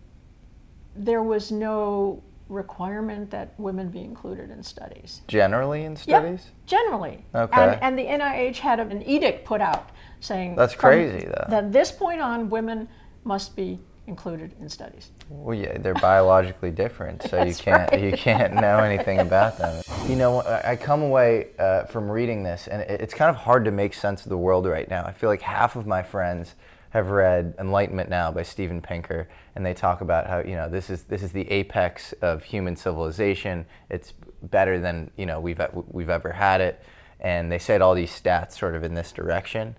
there 0.94 1.22
was 1.22 1.50
no 1.50 2.22
requirement 2.48 3.30
that 3.30 3.54
women 3.58 3.88
be 3.88 4.00
included 4.00 4.50
in 4.50 4.62
studies. 4.62 5.22
Generally 5.28 5.84
in 5.84 5.92
Yep, 5.92 6.00
studies? 6.02 6.50
generally. 6.66 7.24
Okay. 7.34 7.62
And, 7.62 7.82
and 7.82 7.98
the 7.98 8.04
NIH 8.04 8.56
had 8.56 8.78
an 8.80 9.02
edict 9.02 9.46
put 9.46 9.60
out 9.62 9.90
saying 10.20 10.56
That's 10.56 10.74
crazy, 10.74 11.26
though. 11.26 11.46
That 11.48 11.72
this 11.72 11.90
point 11.90 12.20
on, 12.20 12.50
women 12.50 12.88
must 13.24 13.56
be 13.56 13.78
included 14.06 14.52
in 14.60 14.68
studies. 14.68 15.10
Well, 15.28 15.56
yeah, 15.56 15.78
they're 15.78 15.94
biologically 15.94 16.70
different, 16.70 17.22
so 17.22 17.42
you 17.42 17.54
can't 17.54 17.90
right. 17.90 18.02
you 18.02 18.12
can't 18.12 18.54
know 18.54 18.78
anything 18.78 19.20
about 19.20 19.58
them. 19.58 19.82
You 20.08 20.16
know, 20.16 20.42
I 20.42 20.76
come 20.76 21.02
away 21.02 21.48
uh, 21.58 21.84
from 21.84 22.10
reading 22.10 22.42
this, 22.42 22.68
and 22.68 22.82
it's 22.82 23.14
kind 23.14 23.30
of 23.30 23.36
hard 23.36 23.64
to 23.64 23.70
make 23.70 23.94
sense 23.94 24.24
of 24.24 24.30
the 24.30 24.36
world 24.36 24.66
right 24.66 24.88
now. 24.88 25.04
I 25.04 25.12
feel 25.12 25.30
like 25.30 25.42
half 25.42 25.76
of 25.76 25.86
my 25.86 26.02
friends 26.02 26.54
have 26.90 27.08
read 27.08 27.54
Enlightenment 27.58 28.10
Now 28.10 28.30
by 28.30 28.42
Steven 28.42 28.82
Pinker, 28.82 29.28
and 29.56 29.64
they 29.64 29.72
talk 29.72 30.00
about 30.00 30.26
how 30.26 30.40
you 30.40 30.56
know 30.56 30.68
this 30.68 30.90
is 30.90 31.04
this 31.04 31.22
is 31.22 31.32
the 31.32 31.48
apex 31.50 32.12
of 32.20 32.42
human 32.42 32.76
civilization. 32.76 33.64
It's 33.88 34.12
better 34.42 34.80
than 34.80 35.10
you 35.16 35.26
know 35.26 35.40
we've 35.40 35.60
we've 35.90 36.10
ever 36.10 36.32
had 36.32 36.60
it, 36.60 36.82
and 37.20 37.50
they 37.50 37.58
said 37.58 37.80
all 37.80 37.94
these 37.94 38.10
stats 38.10 38.58
sort 38.58 38.74
of 38.74 38.82
in 38.82 38.94
this 38.94 39.12
direction. 39.12 39.76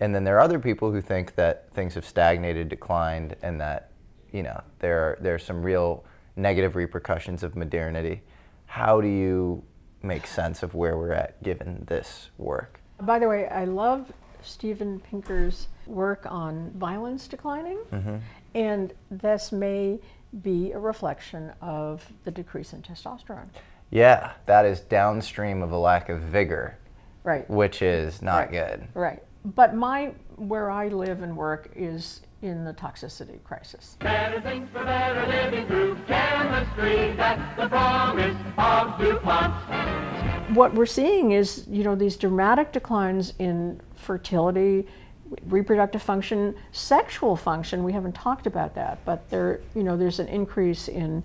And 0.00 0.14
then 0.14 0.24
there 0.24 0.36
are 0.36 0.40
other 0.40 0.58
people 0.58 0.90
who 0.90 1.00
think 1.00 1.34
that 1.36 1.70
things 1.72 1.94
have 1.94 2.04
stagnated, 2.04 2.68
declined, 2.68 3.36
and 3.42 3.60
that 3.60 3.90
you 4.32 4.42
know 4.42 4.60
there 4.80 4.98
are 5.00 5.18
there 5.20 5.34
are 5.34 5.38
some 5.38 5.62
real 5.62 6.04
negative 6.36 6.74
repercussions 6.76 7.42
of 7.42 7.54
modernity. 7.56 8.22
How 8.66 9.00
do 9.00 9.08
you 9.08 9.62
make 10.02 10.26
sense 10.26 10.62
of 10.62 10.74
where 10.74 10.98
we're 10.98 11.12
at 11.12 11.40
given 11.42 11.84
this 11.86 12.30
work? 12.38 12.80
By 13.00 13.18
the 13.18 13.28
way, 13.28 13.46
I 13.48 13.64
love 13.64 14.12
Steven 14.42 15.00
Pinker's 15.00 15.68
work 15.86 16.26
on 16.28 16.70
violence 16.76 17.28
declining, 17.28 17.78
Mm-hmm. 17.92 18.16
and 18.54 18.92
this 19.10 19.52
may 19.52 20.00
be 20.42 20.72
a 20.72 20.78
reflection 20.78 21.52
of 21.60 22.04
the 22.24 22.30
decrease 22.30 22.72
in 22.72 22.82
testosterone. 22.82 23.48
Yeah, 23.90 24.32
that 24.46 24.64
is 24.66 24.80
downstream 24.80 25.62
of 25.62 25.70
a 25.70 25.78
lack 25.78 26.08
of 26.08 26.20
vigor, 26.20 26.76
Right. 27.22 27.48
which 27.48 27.80
is 27.80 28.20
not 28.20 28.50
Right. 28.50 28.50
good. 28.50 28.88
Right. 28.94 29.22
But 29.44 29.74
my 29.74 30.12
where 30.36 30.70
I 30.70 30.88
live 30.88 31.22
and 31.22 31.36
work 31.36 31.70
is 31.76 32.22
in 32.40 32.64
the 32.64 32.72
toxicity 32.72 33.42
crisis. 33.44 33.96
Better 34.00 34.40
things 34.40 34.68
for 34.72 34.84
better 34.84 35.26
living 35.26 35.66
through 35.66 35.96
chemistry. 36.06 37.12
That's 37.16 37.60
the 37.60 37.68
promise 37.68 38.36
of 38.56 38.98
DuPont. 38.98 40.56
What 40.56 40.74
we're 40.74 40.86
seeing 40.86 41.32
is, 41.32 41.66
you 41.68 41.84
know, 41.84 41.94
these 41.94 42.16
dramatic 42.16 42.72
declines 42.72 43.34
in 43.38 43.80
fertility, 43.96 44.86
reproductive 45.46 46.02
function, 46.02 46.54
sexual 46.72 47.36
function. 47.36 47.84
We 47.84 47.92
haven't 47.92 48.14
talked 48.14 48.46
about 48.46 48.74
that, 48.76 49.04
but 49.04 49.28
there, 49.28 49.60
you 49.74 49.82
know, 49.82 49.96
there's 49.96 50.20
an 50.20 50.28
increase 50.28 50.88
in 50.88 51.22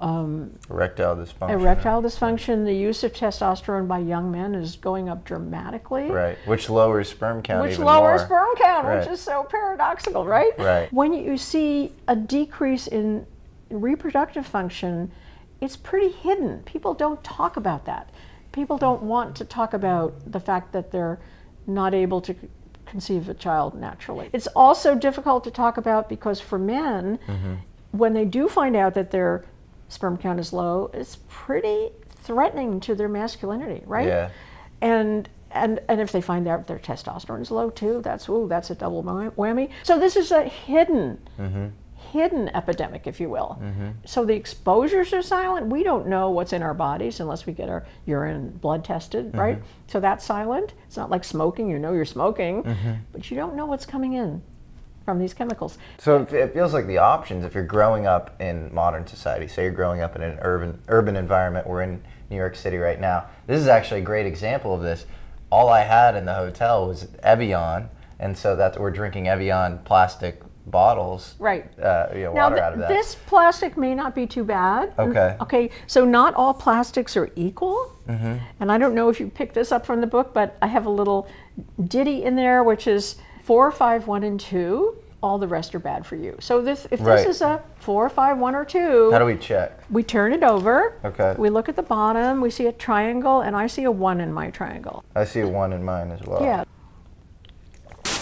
um, 0.00 0.50
Erectile 0.70 1.14
dysfunction. 1.16 1.50
erectile 1.50 2.02
dysfunction. 2.02 2.64
The 2.64 2.72
use 2.74 3.04
of 3.04 3.12
testosterone 3.12 3.86
by 3.86 3.98
young 3.98 4.30
men 4.30 4.54
is 4.54 4.76
going 4.76 5.08
up 5.08 5.24
dramatically. 5.24 6.10
Right, 6.10 6.38
which 6.46 6.70
lowers 6.70 7.08
sperm 7.10 7.42
count 7.42 7.62
which 7.68 7.78
lowers 7.78 8.20
more. 8.20 8.26
sperm 8.26 8.48
count, 8.56 8.86
Right. 8.86 8.98
which 9.00 9.08
is 9.08 9.20
so 9.20 9.44
paradoxical, 9.44 10.24
right? 10.24 10.52
Right. 10.58 10.92
When 10.92 11.12
you 11.12 11.36
see 11.36 11.92
a 12.08 12.16
decrease 12.16 12.86
in 12.86 13.26
reproductive 13.68 14.46
function, 14.46 15.10
it's 15.60 15.76
pretty 15.76 16.08
hidden. 16.10 16.62
People 16.64 16.94
don't 16.94 17.22
talk 17.22 17.56
about 17.56 17.84
that. 17.84 18.08
People 18.52 18.78
don't 18.78 19.02
want 19.02 19.36
to 19.36 19.44
talk 19.44 19.74
about 19.74 20.14
the 20.26 20.40
fact 20.40 20.72
that 20.72 20.90
they're 20.90 21.20
not 21.66 21.94
able 21.94 22.20
to 22.22 22.34
conceive 22.86 23.28
a 23.28 23.34
child 23.34 23.74
naturally. 23.74 24.30
It's 24.32 24.48
also 24.48 24.94
difficult 24.96 25.44
to 25.44 25.50
talk 25.50 25.76
about 25.76 26.08
because 26.08 26.40
for 26.40 26.58
men, 26.58 27.18
Mm-hmm. 27.28 27.54
when 27.92 28.14
they 28.14 28.24
do 28.24 28.48
find 28.48 28.74
out 28.74 28.94
that 28.94 29.10
their 29.10 29.44
sperm 29.90 30.16
count 30.16 30.40
is 30.40 30.52
low, 30.52 30.90
it's 30.94 31.18
pretty 31.28 31.90
threatening 32.22 32.80
to 32.80 32.94
their 32.94 33.08
masculinity, 33.08 33.82
right? 33.86 34.06
Yeah. 34.06 34.30
and 34.80 35.28
and 35.50 35.80
and 35.88 36.00
if 36.00 36.12
they 36.12 36.20
find 36.20 36.46
out 36.46 36.66
their 36.66 36.78
testosterone 36.78 37.42
is 37.42 37.50
low 37.50 37.70
too, 37.70 38.00
that's 38.02 38.28
ooh, 38.28 38.46
that's 38.48 38.70
a 38.70 38.74
double 38.74 39.02
whammy. 39.02 39.70
So 39.82 39.98
this 39.98 40.16
is 40.16 40.30
a 40.30 40.44
hidden, 40.44 41.18
mm-hmm. 41.38 41.66
hidden 42.12 42.48
epidemic, 42.50 43.08
if 43.08 43.18
you 43.18 43.28
will. 43.28 43.58
Mm-hmm. 43.60 43.88
So 44.04 44.24
the 44.24 44.34
exposures 44.34 45.12
are 45.12 45.22
silent. 45.22 45.66
We 45.66 45.82
don't 45.82 46.06
know 46.06 46.30
what's 46.30 46.52
in 46.52 46.62
our 46.62 46.74
bodies 46.74 47.18
unless 47.18 47.46
we 47.46 47.52
get 47.52 47.68
our 47.68 47.84
urine 48.06 48.50
blood 48.50 48.84
tested, 48.84 49.26
mm-hmm. 49.26 49.40
right? 49.40 49.62
So 49.88 49.98
that's 49.98 50.24
silent. 50.24 50.72
It's 50.86 50.96
not 50.96 51.10
like 51.10 51.24
smoking. 51.24 51.68
You 51.68 51.80
know 51.80 51.92
you're 51.92 52.04
smoking, 52.04 52.62
mm-hmm. 52.62 52.92
but 53.12 53.28
you 53.30 53.36
don't 53.36 53.56
know 53.56 53.66
what's 53.66 53.86
coming 53.86 54.12
in 54.12 54.42
from 55.10 55.18
these 55.18 55.34
chemicals. 55.34 55.76
So 55.98 56.22
it, 56.30 56.54
feels 56.54 56.72
like 56.72 56.86
the 56.86 56.98
options, 56.98 57.44
if 57.44 57.52
you're 57.52 57.64
growing 57.64 58.06
up 58.06 58.40
in 58.40 58.72
modern 58.72 59.08
society, 59.08 59.48
say 59.48 59.64
you're 59.64 59.72
growing 59.72 60.02
up 60.02 60.14
in 60.14 60.22
an 60.22 60.38
urban 60.40 60.80
urban 60.86 61.16
environment, 61.16 61.66
we're 61.66 61.82
in 61.82 62.00
New 62.30 62.36
York 62.36 62.54
City 62.54 62.76
right 62.76 63.00
now. 63.00 63.26
This 63.48 63.60
is 63.60 63.66
actually 63.66 64.02
a 64.02 64.04
great 64.04 64.24
example 64.24 64.72
of 64.72 64.82
this. 64.82 65.06
All 65.50 65.68
I 65.68 65.80
had 65.80 66.14
in 66.14 66.26
the 66.26 66.34
hotel 66.34 66.86
was 66.86 67.08
Evian, 67.24 67.88
and 68.20 68.38
so 68.38 68.54
that's 68.54 68.78
we're 68.78 68.92
drinking 68.92 69.26
Evian 69.26 69.78
plastic 69.78 70.42
bottles. 70.66 71.34
Right. 71.40 71.66
Uh, 71.76 72.06
you 72.14 72.22
know, 72.22 72.34
Now, 72.34 72.44
water 72.44 72.54
th- 72.54 72.64
out 72.64 72.72
of 72.74 72.78
that. 72.78 72.88
this 72.88 73.16
plastic 73.26 73.76
may 73.76 73.96
not 73.96 74.14
be 74.14 74.28
too 74.28 74.44
bad. 74.44 74.92
Okay. 74.96 75.36
Okay, 75.40 75.70
so 75.88 76.04
not 76.04 76.34
all 76.34 76.54
plastics 76.54 77.16
are 77.16 77.32
equal. 77.34 77.96
Mm-hmm. 78.08 78.36
And 78.60 78.70
I 78.70 78.78
don't 78.78 78.94
know 78.94 79.08
if 79.08 79.18
you 79.18 79.28
picked 79.28 79.54
this 79.54 79.72
up 79.72 79.84
from 79.84 80.00
the 80.00 80.06
book, 80.06 80.32
but 80.32 80.56
I 80.62 80.68
have 80.68 80.86
a 80.86 80.90
little 80.90 81.26
ditty 81.84 82.22
in 82.22 82.36
there, 82.36 82.62
which 82.62 82.86
is 82.86 83.16
four, 83.50 83.72
five, 83.72 84.06
one, 84.06 84.22
and 84.22 84.38
two. 84.38 84.96
All 85.24 85.36
the 85.36 85.48
rest 85.48 85.74
are 85.74 85.80
bad 85.80 86.06
for 86.06 86.14
you. 86.14 86.36
So 86.38 86.62
this, 86.62 86.86
if 86.92 87.00
Right. 87.00 87.16
this 87.16 87.26
is 87.26 87.42
a 87.42 87.60
four, 87.80 88.08
five, 88.08 88.38
one, 88.38 88.54
or 88.54 88.64
two, 88.64 89.10
How 89.10 89.18
do 89.18 89.24
we 89.24 89.36
check? 89.36 89.72
we 89.90 90.04
turn 90.04 90.32
it 90.32 90.44
over. 90.44 90.92
Okay. 91.04 91.34
We 91.36 91.50
look 91.50 91.68
at 91.68 91.74
the 91.74 91.82
bottom. 91.82 92.40
We 92.40 92.50
see 92.50 92.68
a 92.68 92.72
triangle, 92.72 93.40
and 93.40 93.56
I 93.56 93.66
see 93.66 93.82
a 93.82 93.90
one 93.90 94.20
in 94.20 94.32
my 94.32 94.50
triangle. 94.50 95.02
I 95.16 95.24
see 95.24 95.40
a 95.40 95.48
one 95.48 95.72
in 95.72 95.82
mine 95.82 96.12
as 96.12 96.22
well. 96.22 96.40
Yeah. 96.40 96.62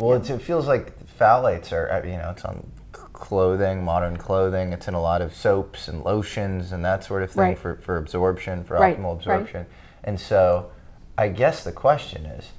Well, 0.01 0.15
it's, 0.15 0.31
it 0.31 0.41
feels 0.41 0.67
like 0.67 0.95
phthalates 1.19 1.73
are, 1.73 2.07
you 2.07 2.17
know, 2.17 2.31
it's 2.31 2.47
on 2.47 2.67
clothing, 2.93 3.85
modern 3.85 4.17
clothing. 4.17 4.73
It's 4.73 4.89
in 4.89 4.95
a 4.95 5.03
lot 5.03 5.21
of 5.21 5.35
soaps 5.35 5.89
and 5.89 6.03
lotions 6.03 6.73
and 6.73 6.83
that 6.87 7.05
sort 7.05 7.23
of 7.23 7.31
thing 7.33 7.43
Right. 7.43 7.59
for, 7.59 7.75
for 7.77 7.99
absorption, 7.99 8.65
for 8.65 8.77
Right, 8.77 8.97
optimal 8.99 9.05
right. 9.09 9.17
absorption. 9.17 9.67
And 10.03 10.19
so 10.19 10.71
I 11.19 11.29
guess 11.29 11.65
the 11.65 11.73
question 11.73 12.25
is, 12.25 12.53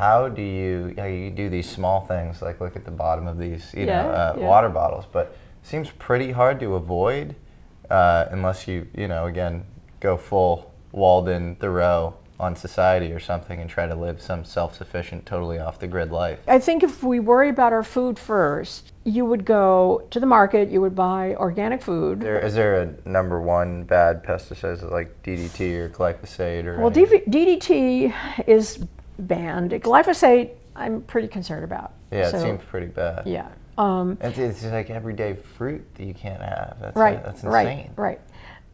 how 0.00 0.30
do 0.30 0.40
you, 0.40 0.94
how 0.96 1.04
you 1.04 1.30
do 1.30 1.50
these 1.50 1.68
small 1.68 2.06
things, 2.06 2.40
like 2.40 2.58
look 2.58 2.74
at 2.74 2.86
the 2.86 2.90
bottom 2.90 3.26
of 3.26 3.36
these, 3.36 3.74
you 3.74 3.84
Yeah, 3.84 4.02
know, 4.02 4.08
uh, 4.08 4.34
yeah. 4.38 4.46
water 4.46 4.70
bottles, 4.70 5.04
but 5.12 5.36
it 5.62 5.68
seems 5.68 5.90
pretty 5.90 6.32
hard 6.32 6.58
to 6.60 6.74
avoid 6.74 7.36
uh, 7.90 8.24
unless 8.30 8.66
you, 8.66 8.86
you 8.96 9.08
know, 9.08 9.26
again, 9.26 9.62
go 10.00 10.16
full 10.16 10.72
Walden 10.92 11.54
Thoreau 11.56 12.14
on 12.38 12.56
society 12.56 13.12
or 13.12 13.20
something 13.20 13.60
and 13.60 13.68
try 13.68 13.86
to 13.86 13.94
live 13.94 14.22
some 14.22 14.42
self-sufficient, 14.42 15.26
totally 15.26 15.58
off 15.58 15.78
the 15.78 15.86
grid 15.86 16.10
life. 16.10 16.38
I 16.48 16.58
think 16.58 16.82
if 16.82 17.02
we 17.02 17.20
worry 17.20 17.50
about 17.50 17.74
our 17.74 17.82
food 17.82 18.18
first, 18.18 18.92
you 19.04 19.26
would 19.26 19.44
go 19.44 20.06
to 20.12 20.18
the 20.18 20.24
market, 20.24 20.70
you 20.70 20.80
would 20.80 20.94
buy 20.94 21.34
organic 21.34 21.82
food. 21.82 22.20
There, 22.20 22.40
is 22.40 22.54
there 22.54 22.80
a 22.80 22.94
number 23.06 23.38
one 23.38 23.82
bad 23.84 24.24
pesticide 24.24 24.90
like 24.90 25.22
DDT 25.22 25.74
or 25.74 25.90
glyphosate 25.90 26.64
or? 26.64 26.80
Well, 26.80 26.90
DDT 26.90 28.14
is 28.46 28.86
banned. 29.26 29.70
Glyphosate, 29.72 30.50
I'm 30.76 31.02
pretty 31.02 31.28
concerned 31.28 31.64
about. 31.64 31.92
yeah, 32.10 32.28
it 32.28 32.40
seems 32.40 32.62
pretty 32.64 32.86
bad. 32.86 33.26
Yeah. 33.26 33.48
Um, 33.78 34.18
It's, 34.20 34.38
it's 34.38 34.64
like 34.64 34.90
everyday 34.90 35.34
fruit 35.34 35.82
that 35.94 36.04
you 36.04 36.14
can't 36.14 36.42
have. 36.42 36.76
That's 36.80 36.96
right. 36.96 37.24
that's 37.24 37.44
right. 37.44 37.66
insane. 37.68 37.92
Right. 37.96 38.20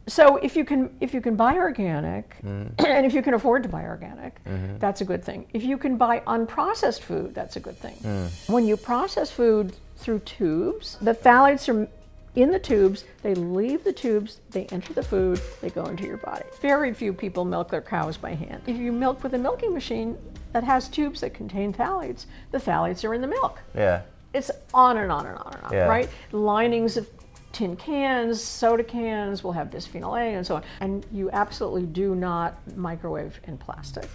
So 0.08 0.36
if 0.36 0.54
you 0.56 0.64
can 0.64 0.90
if 1.00 1.12
you 1.12 1.20
can 1.20 1.34
buy 1.36 1.56
organic, 1.56 2.36
Mm. 2.42 2.70
and 2.86 3.04
if 3.06 3.12
you 3.12 3.22
can 3.22 3.34
afford 3.34 3.62
to 3.64 3.68
buy 3.68 3.84
organic, 3.84 4.42
Mm-hmm. 4.44 4.78
that's 4.78 5.00
a 5.00 5.04
good 5.04 5.22
thing. 5.24 5.46
If 5.52 5.62
you 5.64 5.76
can 5.78 5.96
buy 5.96 6.20
unprocessed 6.26 7.00
food, 7.00 7.34
that's 7.34 7.56
a 7.56 7.60
good 7.60 7.76
thing. 7.78 7.96
Mm. 8.02 8.48
When 8.48 8.66
you 8.66 8.76
process 8.76 9.30
food 9.30 9.76
through 9.96 10.20
tubes, 10.20 10.96
the 11.00 11.12
phthalates 11.14 11.68
are 11.68 11.88
in 12.36 12.50
the 12.50 12.58
tubes. 12.58 13.04
They 13.22 13.34
leave 13.34 13.82
the 13.82 13.92
tubes. 13.92 14.40
They 14.50 14.66
enter 14.66 14.92
the 14.92 15.02
food. 15.02 15.40
They 15.60 15.70
go 15.70 15.84
into 15.86 16.04
your 16.06 16.18
body. 16.18 16.44
Very 16.60 16.94
few 16.94 17.12
people 17.12 17.44
milk 17.44 17.70
their 17.70 17.82
cows 17.82 18.16
by 18.16 18.34
hand. 18.34 18.62
If 18.66 18.76
you 18.76 18.92
milk 18.92 19.22
with 19.24 19.34
a 19.34 19.38
milking 19.38 19.72
machine 19.74 20.16
that 20.52 20.62
has 20.62 20.88
tubes 20.88 21.20
that 21.22 21.34
contain 21.34 21.72
phthalates, 21.72 22.26
the 22.52 22.58
phthalates 22.58 23.04
are 23.08 23.14
in 23.14 23.20
the 23.20 23.26
milk 23.26 23.58
Yeah. 23.74 24.02
it's 24.32 24.50
on 24.72 24.98
and 24.98 25.10
on 25.10 25.26
and 25.26 25.38
on 25.38 25.54
and 25.54 25.62
on, 25.64 25.72
Yeah. 25.72 25.86
right? 25.86 26.08
Linings 26.32 26.96
of 26.96 27.08
tin 27.52 27.74
cans, 27.76 28.42
soda 28.42 28.84
cans 28.84 29.42
will 29.42 29.52
have 29.52 29.70
bisphenol 29.70 30.18
A 30.20 30.34
and 30.34 30.46
so 30.46 30.56
on. 30.56 30.62
And 30.80 31.06
you 31.10 31.30
absolutely 31.30 31.86
do 31.86 32.14
not 32.14 32.54
microwave 32.76 33.40
in 33.44 33.56
plastic. 33.56 34.08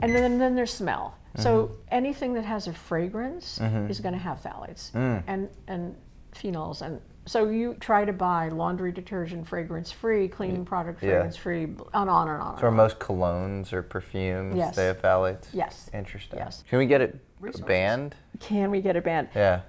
And 0.00 0.14
then, 0.14 0.38
then 0.38 0.54
there's 0.54 0.72
smell. 0.72 1.16
So 1.36 1.64
uh-huh. 1.64 1.74
anything 1.90 2.34
that 2.34 2.44
has 2.44 2.68
a 2.68 2.72
fragrance 2.72 3.60
uh-huh. 3.60 3.86
is 3.88 4.00
going 4.00 4.14
to 4.14 4.20
have 4.20 4.40
phthalates 4.40 4.94
uh. 4.94 5.20
and, 5.26 5.48
and 5.66 5.96
phenols. 6.32 6.82
And 6.82 7.00
so 7.26 7.48
you 7.48 7.74
try 7.80 8.04
to 8.04 8.12
buy 8.12 8.48
laundry 8.50 8.92
detergent 8.92 9.48
fragrance 9.48 9.90
free, 9.90 10.28
cleaning 10.28 10.64
product 10.64 11.02
Yeah. 11.02 11.10
fragrance 11.10 11.36
free, 11.36 11.64
on 11.92 12.02
and 12.02 12.10
on 12.10 12.28
and 12.28 12.42
on. 12.42 12.58
So 12.58 12.64
are 12.64 12.68
on. 12.68 12.76
most 12.76 12.98
colognes 12.98 13.72
or 13.72 13.82
perfumes 13.82 14.56
Yes. 14.56 14.76
they 14.76 14.86
have 14.86 15.00
phthalates? 15.00 15.48
Yes. 15.52 15.90
Interesting. 15.92 16.38
Yes. 16.38 16.62
Can 16.68 16.78
we 16.78 16.86
get 16.86 17.00
it 17.00 17.18
Resources. 17.40 17.66
banned? 17.66 18.14
Can 18.40 18.70
we 18.70 18.80
get 18.80 18.94
it 18.94 19.04
banned? 19.04 19.28
Yeah. 19.34 19.62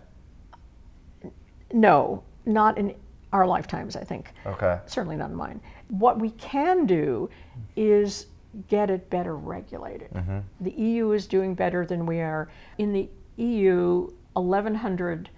No, 1.73 2.23
not 2.45 2.77
in 2.77 2.93
our 3.33 3.47
lifetimes, 3.47 3.95
I 3.95 4.03
think. 4.03 4.31
Okay. 4.45 4.79
Certainly 4.85 5.17
not 5.17 5.31
in 5.31 5.35
mine. 5.35 5.59
What 5.89 6.19
we 6.19 6.29
can 6.31 6.85
do 6.85 7.29
is 7.75 8.27
get 8.67 8.89
it 8.89 9.09
better 9.09 9.35
regulated. 9.35 10.11
Mm-hmm. 10.11 10.39
The 10.61 10.71
EU 10.71 11.11
is 11.11 11.27
doing 11.27 11.55
better 11.55 11.85
than 11.85 12.05
we 12.05 12.19
are. 12.19 12.49
In 12.77 12.93
the 12.93 13.09
EU, 13.37 14.11
1,100 14.33 15.29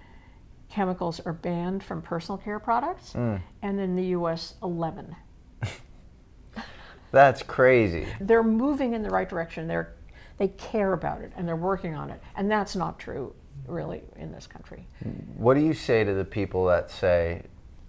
chemicals 0.69 1.19
are 1.21 1.33
banned 1.33 1.83
from 1.83 2.01
personal 2.01 2.37
care 2.37 2.59
products, 2.59 3.13
mm. 3.13 3.41
and 3.61 3.79
in 3.79 3.95
the 3.95 4.07
US, 4.07 4.55
11. 4.61 5.15
That's 7.11 7.41
crazy. 7.43 8.07
They're 8.19 8.43
moving 8.43 8.93
in 8.93 9.03
the 9.03 9.09
right 9.09 9.27
direction. 9.27 9.67
They're, 9.67 9.93
they 10.37 10.49
care 10.49 10.93
about 10.93 11.21
it 11.21 11.31
and 11.35 11.47
they're 11.47 11.55
working 11.55 11.95
on 11.95 12.11
it. 12.11 12.21
And 12.35 12.51
that's 12.51 12.75
not 12.75 12.99
true, 12.99 13.33
really, 13.65 14.03
in 14.17 14.31
this 14.31 14.45
country. 14.45 14.85
What 15.35 15.55
do 15.55 15.61
you 15.61 15.73
say 15.73 16.03
to 16.03 16.13
the 16.13 16.25
people 16.25 16.65
that 16.65 16.91
say, 16.91 17.43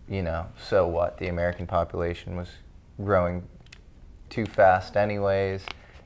you 0.08 0.22
know, 0.22 0.46
so 0.68 0.86
what? 0.86 1.18
The 1.18 1.28
American 1.28 1.66
population 1.66 2.36
was 2.36 2.48
growing 3.02 3.42
too 4.30 4.46
fast, 4.46 4.96
anyways, 4.96 5.64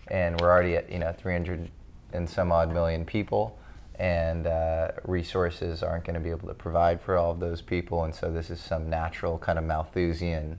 and 0.09 0.41
we're 0.41 0.51
already 0.51 0.77
at, 0.77 0.91
you 0.91 0.99
know, 0.99 1.13
300 1.13 1.71
and 2.13 2.29
some 2.29 2.53
odd 2.53 2.73
million 2.73 3.05
people, 3.05 3.59
and 3.97 4.47
uh, 4.47 4.89
resources 5.05 5.83
aren't 5.83 6.05
going 6.05 6.15
to 6.15 6.21
be 6.21 6.31
able 6.31 6.49
to 6.49 6.55
provide 6.55 7.01
for 7.01 7.17
all 7.17 7.33
of 7.33 7.41
those 7.41 7.61
people, 7.63 8.05
and 8.05 8.15
so 8.15 8.31
this 8.31 8.51
is 8.51 8.61
some 8.61 8.89
natural 8.91 9.39
kind 9.39 9.59
of 9.59 9.65
Malthusian 9.65 10.59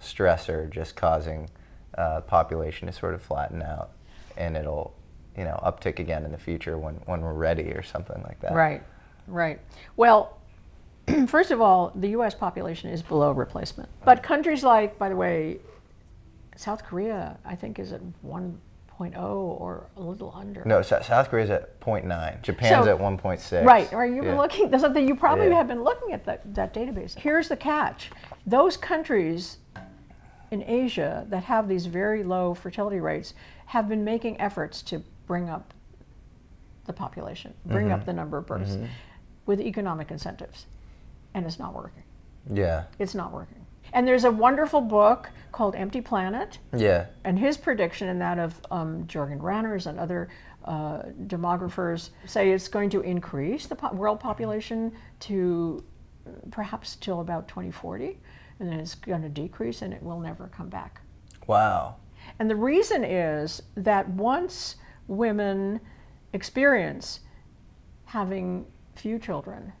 stressor 0.00 0.68
just 0.70 0.96
causing 0.96 1.48
uh, 1.96 2.20
population 2.22 2.86
to 2.86 2.92
sort 2.92 3.14
of 3.14 3.22
flatten 3.22 3.62
out, 3.62 3.90
and 4.36 4.56
it'll, 4.56 4.94
you 5.36 5.44
know, 5.44 5.58
uptick 5.64 5.98
again 5.98 6.24
in 6.24 6.32
the 6.32 6.38
future 6.38 6.78
when, 6.78 6.94
when 7.06 7.20
we're 7.20 7.34
ready 7.34 7.72
or 7.72 7.82
something 7.82 8.22
like 8.22 8.40
that. 8.40 8.54
Right, 8.54 8.82
right. 9.26 9.60
Well, 9.96 10.38
first 11.26 11.50
of 11.50 11.60
all, 11.60 11.92
the 11.94 12.08
US 12.08 12.34
population 12.34 12.90
is 12.90 13.02
below 13.02 13.32
replacement. 13.32 13.88
But 14.04 14.22
countries 14.22 14.64
like, 14.64 14.98
by 14.98 15.08
the 15.08 15.16
way, 15.16 15.58
South 16.56 16.84
Korea, 16.84 17.38
I 17.44 17.54
think, 17.56 17.78
is 17.78 17.92
at 17.92 18.00
1.0 18.24 18.58
or 19.22 19.86
a 19.96 20.00
little 20.00 20.32
under. 20.34 20.64
No, 20.64 20.82
Sou- 20.82 21.02
South 21.02 21.28
Korea's 21.30 21.50
at 21.50 21.80
0.9. 21.80 22.42
Japan's 22.42 22.86
So- 22.86 22.92
at 22.94 23.00
1.6. 23.00 23.64
Right. 23.66 23.90
You've 23.90 24.24
been 24.24 24.34
Yeah. 24.34 24.38
looking. 24.40 24.70
That's 24.70 24.82
something 24.82 25.06
you 25.06 25.16
probably 25.16 25.48
Yeah. 25.48 25.54
have 25.56 25.68
been 25.68 25.82
looking 25.82 26.12
at 26.12 26.24
that, 26.26 26.54
that 26.54 26.72
database. 26.72 27.18
Here's 27.18 27.48
the 27.48 27.56
catch: 27.56 28.10
those 28.46 28.76
countries 28.76 29.58
in 30.50 30.62
Asia 30.62 31.26
that 31.28 31.44
have 31.44 31.66
these 31.68 31.86
very 31.86 32.22
low 32.22 32.54
fertility 32.54 33.00
rates 33.00 33.34
have 33.66 33.88
been 33.88 34.04
making 34.04 34.40
efforts 34.40 34.82
to 34.82 35.02
bring 35.26 35.48
up 35.50 35.74
the 36.84 36.92
population, 36.92 37.54
bring 37.64 37.86
Mm-hmm. 37.86 37.94
up 37.94 38.04
the 38.04 38.12
number 38.12 38.36
of 38.38 38.46
births, 38.46 38.76
with 39.46 39.58
economic 39.60 40.10
incentives, 40.10 40.66
and 41.32 41.46
it's 41.46 41.58
not 41.58 41.74
working. 41.74 42.02
Yeah. 42.52 42.84
It's 42.98 43.14
not 43.14 43.32
working. 43.32 43.63
And 43.94 44.06
there's 44.06 44.24
a 44.24 44.30
wonderful 44.30 44.80
book 44.80 45.30
called 45.52 45.76
Empty 45.76 46.00
Planet, 46.00 46.58
Yeah. 46.76 47.06
and 47.22 47.38
his 47.38 47.56
prediction 47.56 48.08
and 48.08 48.20
that 48.20 48.38
of 48.40 48.60
um, 48.72 49.04
Jorgen 49.06 49.40
Randers 49.40 49.86
and 49.86 49.98
other 50.00 50.28
uh, 50.64 51.02
demographers 51.26 52.10
say 52.26 52.50
it's 52.50 52.66
going 52.68 52.90
to 52.90 53.00
increase 53.02 53.66
the 53.66 53.76
po- 53.76 53.92
world 53.92 54.18
population 54.18 54.92
to 55.20 55.82
perhaps 56.50 56.96
till 56.96 57.20
about 57.20 57.46
2040, 57.46 58.18
and 58.58 58.68
then 58.68 58.80
it's 58.80 58.96
going 58.96 59.22
to 59.22 59.28
decrease 59.28 59.82
and 59.82 59.94
it 59.94 60.02
will 60.02 60.18
never 60.18 60.48
come 60.48 60.68
back. 60.68 61.00
Wow. 61.46 61.96
And 62.40 62.50
the 62.50 62.56
reason 62.56 63.04
is 63.04 63.62
that 63.76 64.08
once 64.08 64.76
women 65.06 65.78
experience 66.32 67.20
having 68.06 68.66
few 68.96 69.18
children 69.20 69.72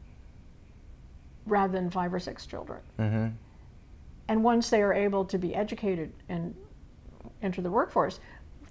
rather 1.46 1.72
than 1.72 1.90
five 1.90 2.12
or 2.14 2.20
six 2.20 2.46
children, 2.46 2.80
and 4.28 4.42
once 4.42 4.70
they 4.70 4.82
are 4.82 4.92
able 4.94 5.24
to 5.26 5.38
be 5.38 5.54
educated 5.54 6.12
and 6.28 6.54
enter 7.42 7.60
the 7.62 7.70
workforce, 7.70 8.20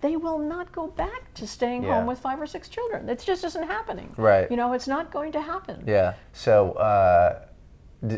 they 0.02 0.18
will 0.18 0.38
not 0.40 0.72
go 0.72 0.88
back 0.88 1.34
to 1.36 1.48
staying 1.48 1.84
Yeah. 1.84 1.96
home 1.96 2.08
with 2.08 2.20
five 2.20 2.42
or 2.42 2.46
six 2.48 2.68
children. 2.70 3.08
It 3.08 3.20
just 3.20 3.44
isn't 3.44 3.64
happening. 3.68 4.14
Right. 4.18 4.50
You 4.52 4.58
know, 4.58 4.74
it's 4.74 4.88
not 4.88 5.12
going 5.12 5.32
to 5.34 5.42
happen. 5.42 5.84
Yeah. 5.88 6.14
So, 6.34 6.74
uh, 6.74 7.46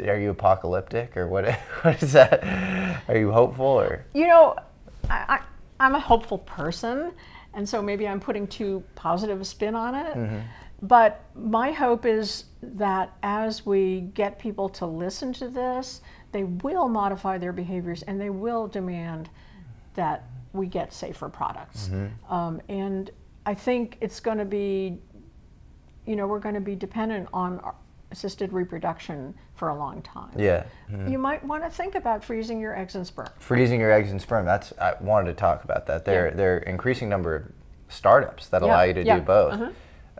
are 0.07 0.17
you 0.17 0.31
apocalyptic 0.31 1.15
or 1.15 1.27
what? 1.27 1.45
What 1.83 2.01
is 2.01 2.13
that? 2.13 2.43
Are 3.07 3.17
you 3.17 3.31
hopeful 3.31 3.65
or? 3.65 4.05
You 4.13 4.27
know, 4.27 4.55
I, 5.09 5.25
I, 5.37 5.39
I'm 5.79 5.93
a 5.93 5.99
hopeful 5.99 6.39
person, 6.39 7.11
and 7.53 7.67
so 7.69 7.81
maybe 7.83 8.07
I'm 8.07 8.19
putting 8.19 8.47
too 8.47 8.83
positive 8.95 9.39
a 9.41 9.45
spin 9.45 9.75
on 9.75 9.93
it. 9.93 10.41
But 10.81 11.23
my 11.35 11.71
hope 11.71 12.05
is 12.05 12.45
that 12.61 13.13
as 13.21 13.65
we 13.65 14.01
get 14.15 14.39
people 14.39 14.69
to 14.69 14.85
listen 14.87 15.31
to 15.33 15.47
this, 15.47 16.01
they 16.35 16.43
will 16.43 16.89
modify 16.89 17.37
their 17.37 17.53
behaviors 17.53 18.03
and 18.03 18.19
they 18.19 18.29
will 18.29 18.67
demand 18.67 19.29
that 19.93 20.25
we 20.51 20.67
get 20.67 20.91
safer 20.91 21.29
products. 21.29 21.89
Um, 22.29 22.61
and 22.67 23.09
I 23.45 23.53
think 23.53 23.97
it's 24.01 24.19
going 24.19 24.39
to 24.39 24.43
be, 24.45 24.97
you 26.05 26.17
know, 26.17 26.27
we're 26.27 26.39
going 26.41 26.55
to 26.55 26.59
be 26.61 26.75
dependent 26.75 27.29
on 27.31 27.61
assisted 28.11 28.51
reproduction 28.51 29.33
for 29.55 29.69
a 29.69 29.75
long 29.75 30.01
time. 30.01 30.31
Yeah. 30.37 30.65
You 31.07 31.17
might 31.17 31.41
want 31.45 31.63
to 31.63 31.69
think 31.69 31.95
about 31.95 32.21
freezing 32.21 32.59
your 32.59 32.77
eggs 32.77 32.95
and 32.95 33.07
sperm. 33.07 33.29
Freezing 33.39 33.79
your 33.79 33.93
eggs 33.93 34.11
and 34.11 34.21
sperm. 34.21 34.45
That's 34.45 34.73
I 34.77 34.95
wanted 34.99 35.27
to 35.27 35.35
talk 35.35 35.63
about 35.63 35.85
that. 35.87 36.03
There, 36.03 36.27
Yeah. 36.27 36.33
there 36.35 36.55
are 36.55 36.59
increasing 36.59 37.07
number 37.07 37.33
of 37.37 37.43
startups 37.87 38.49
that 38.49 38.61
Yeah, 38.61 38.67
allow 38.67 38.81
you 38.83 38.93
to 38.95 39.05
yeah, 39.05 39.19
do 39.19 39.25
both. 39.25 39.53
uh-huh. 39.53 39.71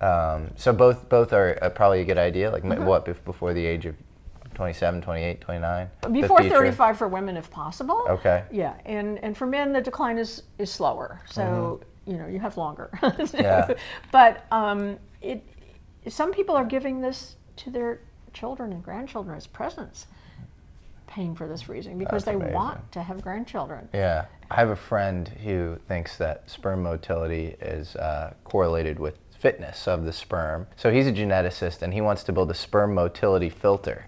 Um, 0.08 0.52
so 0.56 0.72
both 0.72 1.10
both 1.10 1.34
are 1.34 1.58
uh, 1.62 1.70
probably 1.72 2.00
a 2.00 2.06
good 2.06 2.18
idea. 2.18 2.52
Like 2.52 2.64
Mm-hmm. 2.64 2.86
what 2.86 3.04
before 3.26 3.54
the 3.54 3.66
age 3.66 3.86
of 3.86 3.96
27, 4.56 5.02
28, 5.02 5.42
29? 5.42 5.90
Before 6.12 6.42
35 6.42 6.98
for 6.98 7.08
women, 7.08 7.38
if 7.38 7.52
possible. 7.52 8.06
Okay. 8.10 8.44
Yeah, 8.52 8.74
and 8.86 9.20
and 9.24 9.38
for 9.38 9.46
men, 9.46 9.74
the 9.74 9.82
decline 9.82 10.18
is 10.18 10.44
is 10.58 10.72
slower. 10.72 11.22
So 11.26 11.82
you 12.06 12.18
know 12.18 12.28
you 12.28 12.40
have 12.40 12.58
longer. 12.58 12.90
Mm-hmm. 13.02 13.38
Yeah. 13.38 13.74
But 14.12 14.46
um, 14.52 14.98
it 15.22 15.44
some 16.08 16.32
people 16.32 16.56
are 16.56 16.66
giving 16.66 17.02
this 17.02 17.36
to 17.58 17.70
their 17.70 18.00
children 18.34 18.72
and 18.74 18.84
grandchildren 18.84 19.36
as 19.38 19.48
presents, 19.48 20.08
paying 21.08 21.36
for 21.36 21.48
this 21.48 21.64
freezing 21.64 21.98
because 21.98 22.24
That's 22.24 22.38
they 22.38 22.42
amazing. 22.42 22.54
want 22.54 22.92
to 22.92 23.02
have 23.02 23.22
grandchildren. 23.22 23.90
Yeah. 23.94 24.26
I 24.52 24.56
have 24.56 24.70
a 24.70 24.76
friend 24.76 25.28
who 25.44 25.78
thinks 25.88 26.18
that 26.18 26.50
sperm 26.50 26.84
motility 26.84 27.56
is 27.60 27.96
uh, 27.96 28.34
correlated 28.44 29.00
with 29.00 29.18
fitness 29.38 29.88
of 29.88 30.06
the 30.06 30.14
sperm. 30.14 30.68
So 30.76 30.92
he's 30.92 31.08
a 31.08 31.12
geneticist 31.12 31.82
and 31.82 31.94
he 31.94 32.02
wants 32.02 32.24
to 32.24 32.34
build 32.34 32.52
a 32.52 32.54
sperm 32.54 32.94
motility 32.94 33.50
filter. 33.50 34.08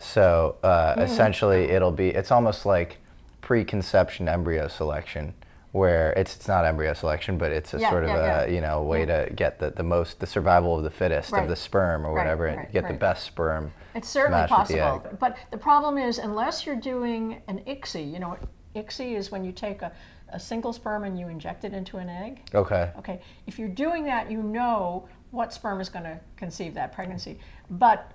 So 0.00 0.56
uh, 0.62 0.94
Mm. 0.96 1.02
essentially, 1.02 1.64
it'll 1.70 1.92
be, 1.92 2.08
it's 2.08 2.32
almost 2.32 2.64
like 2.66 2.96
preconception 3.42 4.28
embryo 4.28 4.66
selection. 4.68 5.34
Where 5.72 6.10
it's, 6.14 6.34
it's 6.34 6.48
not 6.48 6.64
embryo 6.64 6.94
selection, 6.94 7.38
but 7.38 7.52
it's 7.52 7.72
a 7.74 7.78
Yeah, 7.78 7.90
sort 7.90 8.02
of 8.02 8.08
yeah, 8.10 8.16
a 8.42 8.46
yeah. 8.48 8.52
you 8.54 8.60
know 8.60 8.82
way 8.82 9.04
to 9.06 9.30
get 9.36 9.60
the, 9.60 9.70
the 9.70 9.84
most 9.84 10.18
the 10.18 10.26
survival 10.26 10.76
of 10.76 10.82
the 10.82 10.90
fittest 10.90 11.30
Right. 11.30 11.44
of 11.44 11.48
the 11.48 11.54
sperm 11.54 12.04
or 12.04 12.08
Right, 12.12 12.24
whatever 12.24 12.46
and 12.46 12.56
right, 12.58 12.72
get 12.72 12.88
the 12.88 12.94
best 12.94 13.24
sperm. 13.24 13.70
It's 13.94 14.08
certainly 14.08 14.40
with 14.40 14.50
the 14.50 14.54
possible. 14.56 15.16
But 15.20 15.36
the 15.52 15.58
problem 15.58 15.96
is, 15.96 16.18
unless 16.18 16.66
you're 16.66 16.74
doing 16.74 17.40
an 17.46 17.60
ICSI, 17.68 18.12
you 18.12 18.18
know, 18.18 18.36
ICSI 18.74 19.14
is 19.16 19.30
when 19.30 19.44
you 19.44 19.52
take 19.52 19.82
a, 19.82 19.92
a 20.30 20.40
single 20.40 20.72
sperm 20.72 21.04
and 21.04 21.16
you 21.16 21.28
inject 21.28 21.64
it 21.64 21.72
into 21.72 21.98
an 21.98 22.08
egg. 22.08 22.40
Okay. 22.52 22.90
Okay, 22.98 23.20
if 23.46 23.56
you're 23.56 23.68
doing 23.68 24.02
that, 24.06 24.28
you 24.28 24.42
know 24.42 25.06
what 25.30 25.52
sperm 25.52 25.80
is 25.80 25.88
going 25.88 26.04
to 26.04 26.18
conceive 26.36 26.74
that 26.74 26.92
pregnancy. 26.92 27.38
But 27.70 28.10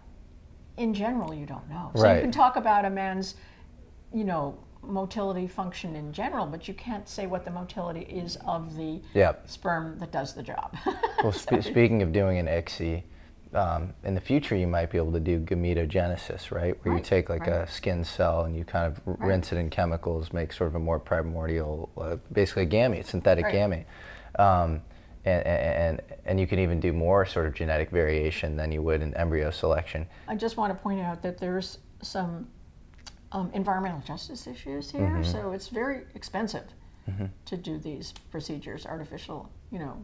in 0.77 0.93
general, 0.93 1.33
you 1.33 1.45
don't 1.45 1.69
know. 1.69 1.91
So 1.95 2.03
Right. 2.03 2.15
you 2.17 2.21
can 2.21 2.31
talk 2.31 2.55
about 2.55 2.85
a 2.85 2.89
man's, 2.89 3.35
you 4.13 4.23
know, 4.23 4.57
motility 4.81 5.47
function 5.47 5.95
in 5.95 6.11
general, 6.13 6.45
but 6.45 6.67
you 6.67 6.73
can't 6.73 7.07
say 7.09 7.25
what 7.25 7.43
the 7.43 7.51
motility 7.51 8.01
is 8.01 8.35
of 8.45 8.75
the 8.75 9.01
Yep. 9.13 9.47
sperm 9.49 9.97
that 9.99 10.11
does 10.11 10.33
the 10.33 10.43
job. 10.43 10.75
Well, 11.23 11.31
spe- 11.31 11.61
speaking 11.63 12.03
of 12.03 12.11
doing 12.11 12.37
an 12.37 12.47
ICSI, 12.47 13.03
um, 13.55 13.93
in 14.03 14.13
the 14.13 14.21
future 14.21 14.55
you 14.55 14.67
might 14.67 14.91
be 14.91 14.97
able 14.99 15.13
to 15.13 15.19
do 15.19 15.39
gametogenesis, 15.39 16.51
right? 16.51 16.75
Where 16.83 16.95
you 16.95 17.01
take 17.01 17.29
like 17.29 17.47
right. 17.47 17.61
a 17.63 17.67
skin 17.67 18.03
cell 18.03 18.41
and 18.43 18.55
you 18.55 18.63
kind 18.63 18.85
of 18.85 19.01
rinse 19.05 19.51
it 19.51 19.57
in 19.57 19.69
chemicals, 19.71 20.31
make 20.33 20.53
sort 20.53 20.67
of 20.67 20.75
a 20.75 20.79
more 20.79 20.99
primordial, 20.99 21.89
uh, 21.97 22.17
basically 22.31 22.63
a 22.63 22.67
gamete, 22.67 23.05
synthetic 23.05 23.45
Right. 23.45 23.55
gamete. 23.55 23.85
Um, 24.39 24.81
and, 25.25 25.45
and, 25.45 26.01
and 26.25 26.39
you 26.39 26.47
can 26.47 26.59
even 26.59 26.79
do 26.79 26.93
more 26.93 27.25
sort 27.25 27.45
of 27.47 27.53
genetic 27.53 27.89
variation 27.89 28.55
than 28.55 28.71
you 28.71 28.81
would 28.81 29.01
in 29.01 29.13
embryo 29.15 29.49
selection. 29.51 30.05
I 30.27 30.35
just 30.35 30.57
want 30.57 30.71
to 30.71 30.79
point 30.81 31.01
out 31.01 31.21
that 31.23 31.37
there's 31.37 31.79
some 32.01 32.47
um, 33.31 33.49
environmental 33.53 34.01
justice 34.01 34.47
issues 34.47 34.91
here, 34.91 35.01
Mm-hmm. 35.01 35.23
so 35.23 35.51
it's 35.51 35.67
very 35.69 36.03
expensive 36.15 36.63
to 37.45 37.55
do 37.55 37.77
these 37.77 38.13
procedures, 38.31 38.87
artificial, 38.87 39.47
you 39.71 39.77
know, 39.77 39.95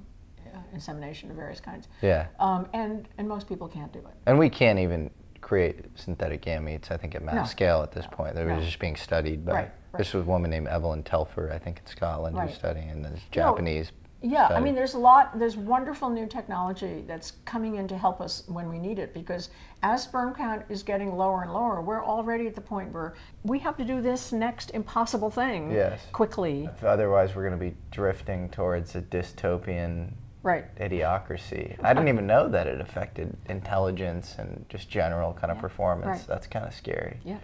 uh, 0.53 0.59
insemination 0.71 1.31
of 1.31 1.35
various 1.35 1.59
kinds. 1.59 1.87
Yeah. 2.03 2.27
Um, 2.39 2.67
and 2.73 3.07
and 3.17 3.27
most 3.27 3.47
people 3.47 3.67
can't 3.67 3.91
do 3.91 3.99
it. 3.99 4.13
And 4.27 4.37
we 4.37 4.51
can't 4.51 4.77
even 4.77 5.09
create 5.39 5.85
synthetic 5.95 6.43
gametes, 6.43 6.91
I 6.91 6.97
think, 6.97 7.15
at 7.15 7.23
mass 7.23 7.33
No. 7.35 7.43
scale 7.45 7.81
at 7.81 7.91
this 7.91 8.05
point. 8.11 8.35
They're 8.35 8.45
No. 8.45 8.59
just 8.59 8.77
being 8.77 8.95
studied 8.95 9.43
by 9.43 9.51
Right, 9.53 9.71
right. 9.93 9.97
this 9.97 10.13
was 10.13 10.27
a 10.27 10.29
woman 10.29 10.51
named 10.51 10.67
Evelyn 10.67 11.01
Telfer, 11.01 11.51
I 11.51 11.57
think, 11.57 11.79
in 11.79 11.87
Scotland, 11.87 12.35
Right. 12.35 12.47
who's 12.49 12.55
studying, 12.57 12.91
and 12.91 13.03
there's 13.03 13.23
Japanese 13.31 13.91
Yeah, 14.23 14.47
I 14.49 14.59
mean, 14.59 14.75
there's 14.75 14.93
a 14.93 14.99
lot, 14.99 15.39
there's 15.39 15.57
wonderful 15.57 16.07
new 16.09 16.27
technology 16.27 17.03
that's 17.07 17.31
coming 17.45 17.75
in 17.77 17.87
to 17.87 17.97
help 17.97 18.21
us 18.21 18.43
when 18.47 18.69
we 18.69 18.77
need 18.77 18.99
it 18.99 19.15
because 19.15 19.49
as 19.81 20.03
sperm 20.03 20.35
count 20.35 20.63
is 20.69 20.83
getting 20.83 21.15
lower 21.17 21.41
and 21.41 21.51
lower, 21.51 21.81
we're 21.81 22.05
already 22.05 22.45
at 22.45 22.53
the 22.53 22.61
point 22.61 22.91
where 22.93 23.15
we 23.43 23.57
have 23.59 23.75
to 23.77 23.83
do 23.83 23.99
this 23.99 24.31
next 24.31 24.69
impossible 24.71 25.31
thing 25.31 25.71
Yes. 25.71 26.01
quickly. 26.11 26.69
Otherwise, 26.83 27.35
we're 27.35 27.47
going 27.47 27.59
to 27.59 27.65
be 27.71 27.75
drifting 27.89 28.49
towards 28.49 28.95
a 28.95 29.01
dystopian 29.01 30.11
Right. 30.43 30.65
idiocracy. 30.75 31.83
I 31.83 31.93
didn't 31.93 32.09
even 32.09 32.27
know 32.27 32.47
that 32.47 32.67
it 32.67 32.79
affected 32.79 33.35
intelligence 33.47 34.35
and 34.37 34.65
just 34.69 34.87
general 34.87 35.33
kind 35.33 35.51
of 35.51 35.57
performance. 35.57 36.19
Right. 36.19 36.27
That's 36.27 36.45
kind 36.45 36.65
of 36.65 36.73
scary. 36.75 37.19
Yeah. 37.23 37.37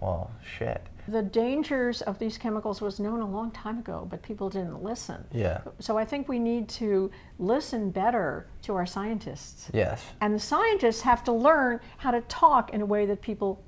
Well, 0.00 0.32
shit. 0.42 0.88
The 1.08 1.22
dangers 1.22 2.02
of 2.02 2.18
these 2.18 2.38
chemicals 2.38 2.80
was 2.80 3.00
known 3.00 3.20
a 3.20 3.28
long 3.28 3.50
time 3.50 3.78
ago, 3.78 4.06
but 4.08 4.22
people 4.22 4.48
didn't 4.48 4.82
listen. 4.82 5.24
Yeah. 5.32 5.60
So 5.78 5.98
I 5.98 6.04
think 6.04 6.28
we 6.28 6.38
need 6.38 6.68
to 6.70 7.10
listen 7.38 7.90
better 7.90 8.48
to 8.62 8.74
our 8.74 8.86
scientists. 8.86 9.70
Yes. 9.72 10.04
And 10.20 10.34
the 10.34 10.40
scientists 10.40 11.00
have 11.02 11.24
to 11.24 11.32
learn 11.32 11.80
how 11.98 12.10
to 12.10 12.20
talk 12.22 12.72
in 12.72 12.80
a 12.80 12.86
way 12.86 13.06
that 13.06 13.20
people 13.20 13.64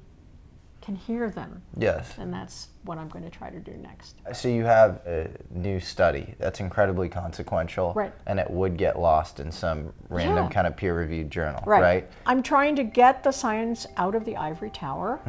can 0.81 0.97
hear 0.97 1.31
them. 1.31 1.63
Yes. 1.77 2.15
And 2.19 2.33
that's 2.33 2.69
what 2.85 2.99
I'm 2.99 3.09
going 3.09 3.25
to 3.25 3.31
try 3.31 3.49
to 3.51 3.61
do 3.61 3.73
next. 3.73 4.17
So 4.33 4.49
you 4.49 4.65
have 4.65 5.01
a 5.07 5.29
new 5.51 5.79
study 5.79 6.35
that's 6.39 6.59
incredibly 6.61 7.09
consequential, 7.09 7.93
Right. 7.95 8.13
and 8.27 8.41
it 8.41 8.51
would 8.51 8.77
get 8.77 8.99
lost 8.99 9.39
in 9.39 9.53
some 9.53 9.93
random 10.09 10.45
Yeah. 10.47 10.51
kind 10.51 10.67
of 10.67 10.77
peer-reviewed 10.77 11.31
journal, 11.31 11.63
right? 11.65 12.09
I'm 12.27 12.43
trying 12.43 12.75
to 12.77 12.83
get 12.85 13.23
the 13.23 13.31
science 13.31 13.87
out 13.97 14.15
of 14.17 14.25
the 14.25 14.37
ivory 14.37 14.71
tower 14.71 15.21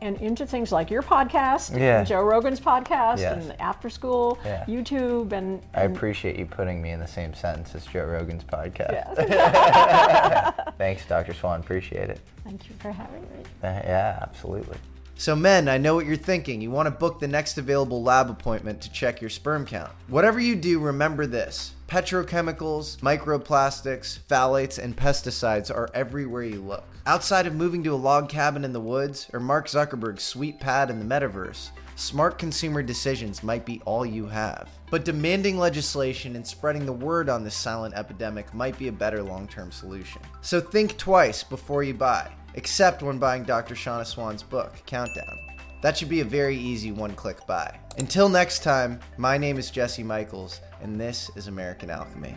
and 0.00 0.16
into 0.20 0.44
things 0.46 0.72
like 0.72 0.90
your 0.90 1.02
podcast, 1.02 1.70
Mm-hmm. 1.70 1.78
Yeah. 1.78 1.98
and 2.00 2.06
Joe 2.08 2.22
Rogan's 2.22 2.60
podcast, 2.60 3.18
Yes. 3.18 3.44
and 3.50 3.60
After 3.60 3.88
School, 3.88 4.38
Yeah. 4.44 4.64
YouTube, 4.66 5.32
and, 5.32 5.62
I 5.74 5.82
appreciate 5.82 6.36
you 6.36 6.46
putting 6.46 6.82
me 6.82 6.90
in 6.90 6.98
the 7.00 7.06
same 7.06 7.34
sentence 7.34 7.74
as 7.74 7.86
Joe 7.86 8.04
Rogan's 8.04 8.42
podcast. 8.44 8.90
yes. 8.92 10.54
Thanks, 10.78 11.06
Dr. 11.06 11.34
Swan. 11.34 11.60
Appreciate 11.60 12.10
it. 12.10 12.20
Thank 12.44 12.68
you 12.68 12.74
for 12.78 12.90
having 12.90 13.22
me. 13.22 13.28
Uh, 13.62 13.66
yeah, 13.84 14.18
absolutely. 14.22 14.76
So, 15.18 15.34
men, 15.34 15.66
I 15.66 15.78
know 15.78 15.94
what 15.94 16.04
you're 16.04 16.16
thinking. 16.16 16.60
You 16.60 16.70
want 16.70 16.88
to 16.88 16.90
book 16.90 17.20
the 17.20 17.26
next 17.26 17.56
available 17.56 18.02
lab 18.02 18.28
appointment 18.28 18.82
to 18.82 18.92
check 18.92 19.22
your 19.22 19.30
sperm 19.30 19.64
count. 19.64 19.90
Whatever 20.08 20.38
you 20.38 20.54
do, 20.54 20.78
remember 20.78 21.26
this 21.26 21.72
petrochemicals, 21.88 22.98
microplastics, 22.98 24.18
phthalates, 24.28 24.78
and 24.78 24.94
pesticides 24.94 25.74
are 25.74 25.88
everywhere 25.94 26.42
you 26.42 26.60
look. 26.60 26.84
Outside 27.06 27.46
of 27.46 27.54
moving 27.54 27.82
to 27.84 27.94
a 27.94 27.96
log 27.96 28.28
cabin 28.28 28.64
in 28.64 28.72
the 28.72 28.80
woods 28.80 29.30
or 29.32 29.40
Mark 29.40 29.68
Zuckerberg's 29.68 30.22
sweet 30.22 30.60
pad 30.60 30.90
in 30.90 30.98
the 30.98 31.04
metaverse, 31.04 31.70
smart 31.94 32.38
consumer 32.38 32.82
decisions 32.82 33.42
might 33.42 33.64
be 33.64 33.80
all 33.86 34.04
you 34.04 34.26
have. 34.26 34.68
But 34.90 35.04
demanding 35.04 35.58
legislation 35.58 36.36
and 36.36 36.46
spreading 36.46 36.86
the 36.86 36.92
word 36.92 37.28
on 37.28 37.42
this 37.42 37.56
silent 37.56 37.94
epidemic 37.94 38.54
might 38.54 38.78
be 38.78 38.88
a 38.88 38.92
better 38.92 39.22
long 39.22 39.48
term 39.48 39.72
solution. 39.72 40.22
So 40.42 40.60
think 40.60 40.96
twice 40.96 41.42
before 41.42 41.82
you 41.82 41.94
buy, 41.94 42.30
except 42.54 43.02
when 43.02 43.18
buying 43.18 43.42
Dr. 43.42 43.74
Shanna 43.74 44.04
Swan's 44.04 44.42
book, 44.42 44.74
Countdown. 44.86 45.38
That 45.82 45.96
should 45.96 46.08
be 46.08 46.20
a 46.20 46.24
very 46.24 46.56
easy 46.56 46.92
one 46.92 47.14
click 47.14 47.46
buy. 47.46 47.78
Until 47.98 48.28
next 48.28 48.62
time, 48.62 49.00
my 49.16 49.38
name 49.38 49.58
is 49.58 49.70
Jesse 49.70 50.02
Michels, 50.02 50.60
and 50.82 51.00
this 51.00 51.30
is 51.36 51.48
American 51.48 51.90
Alchemy. 51.90 52.34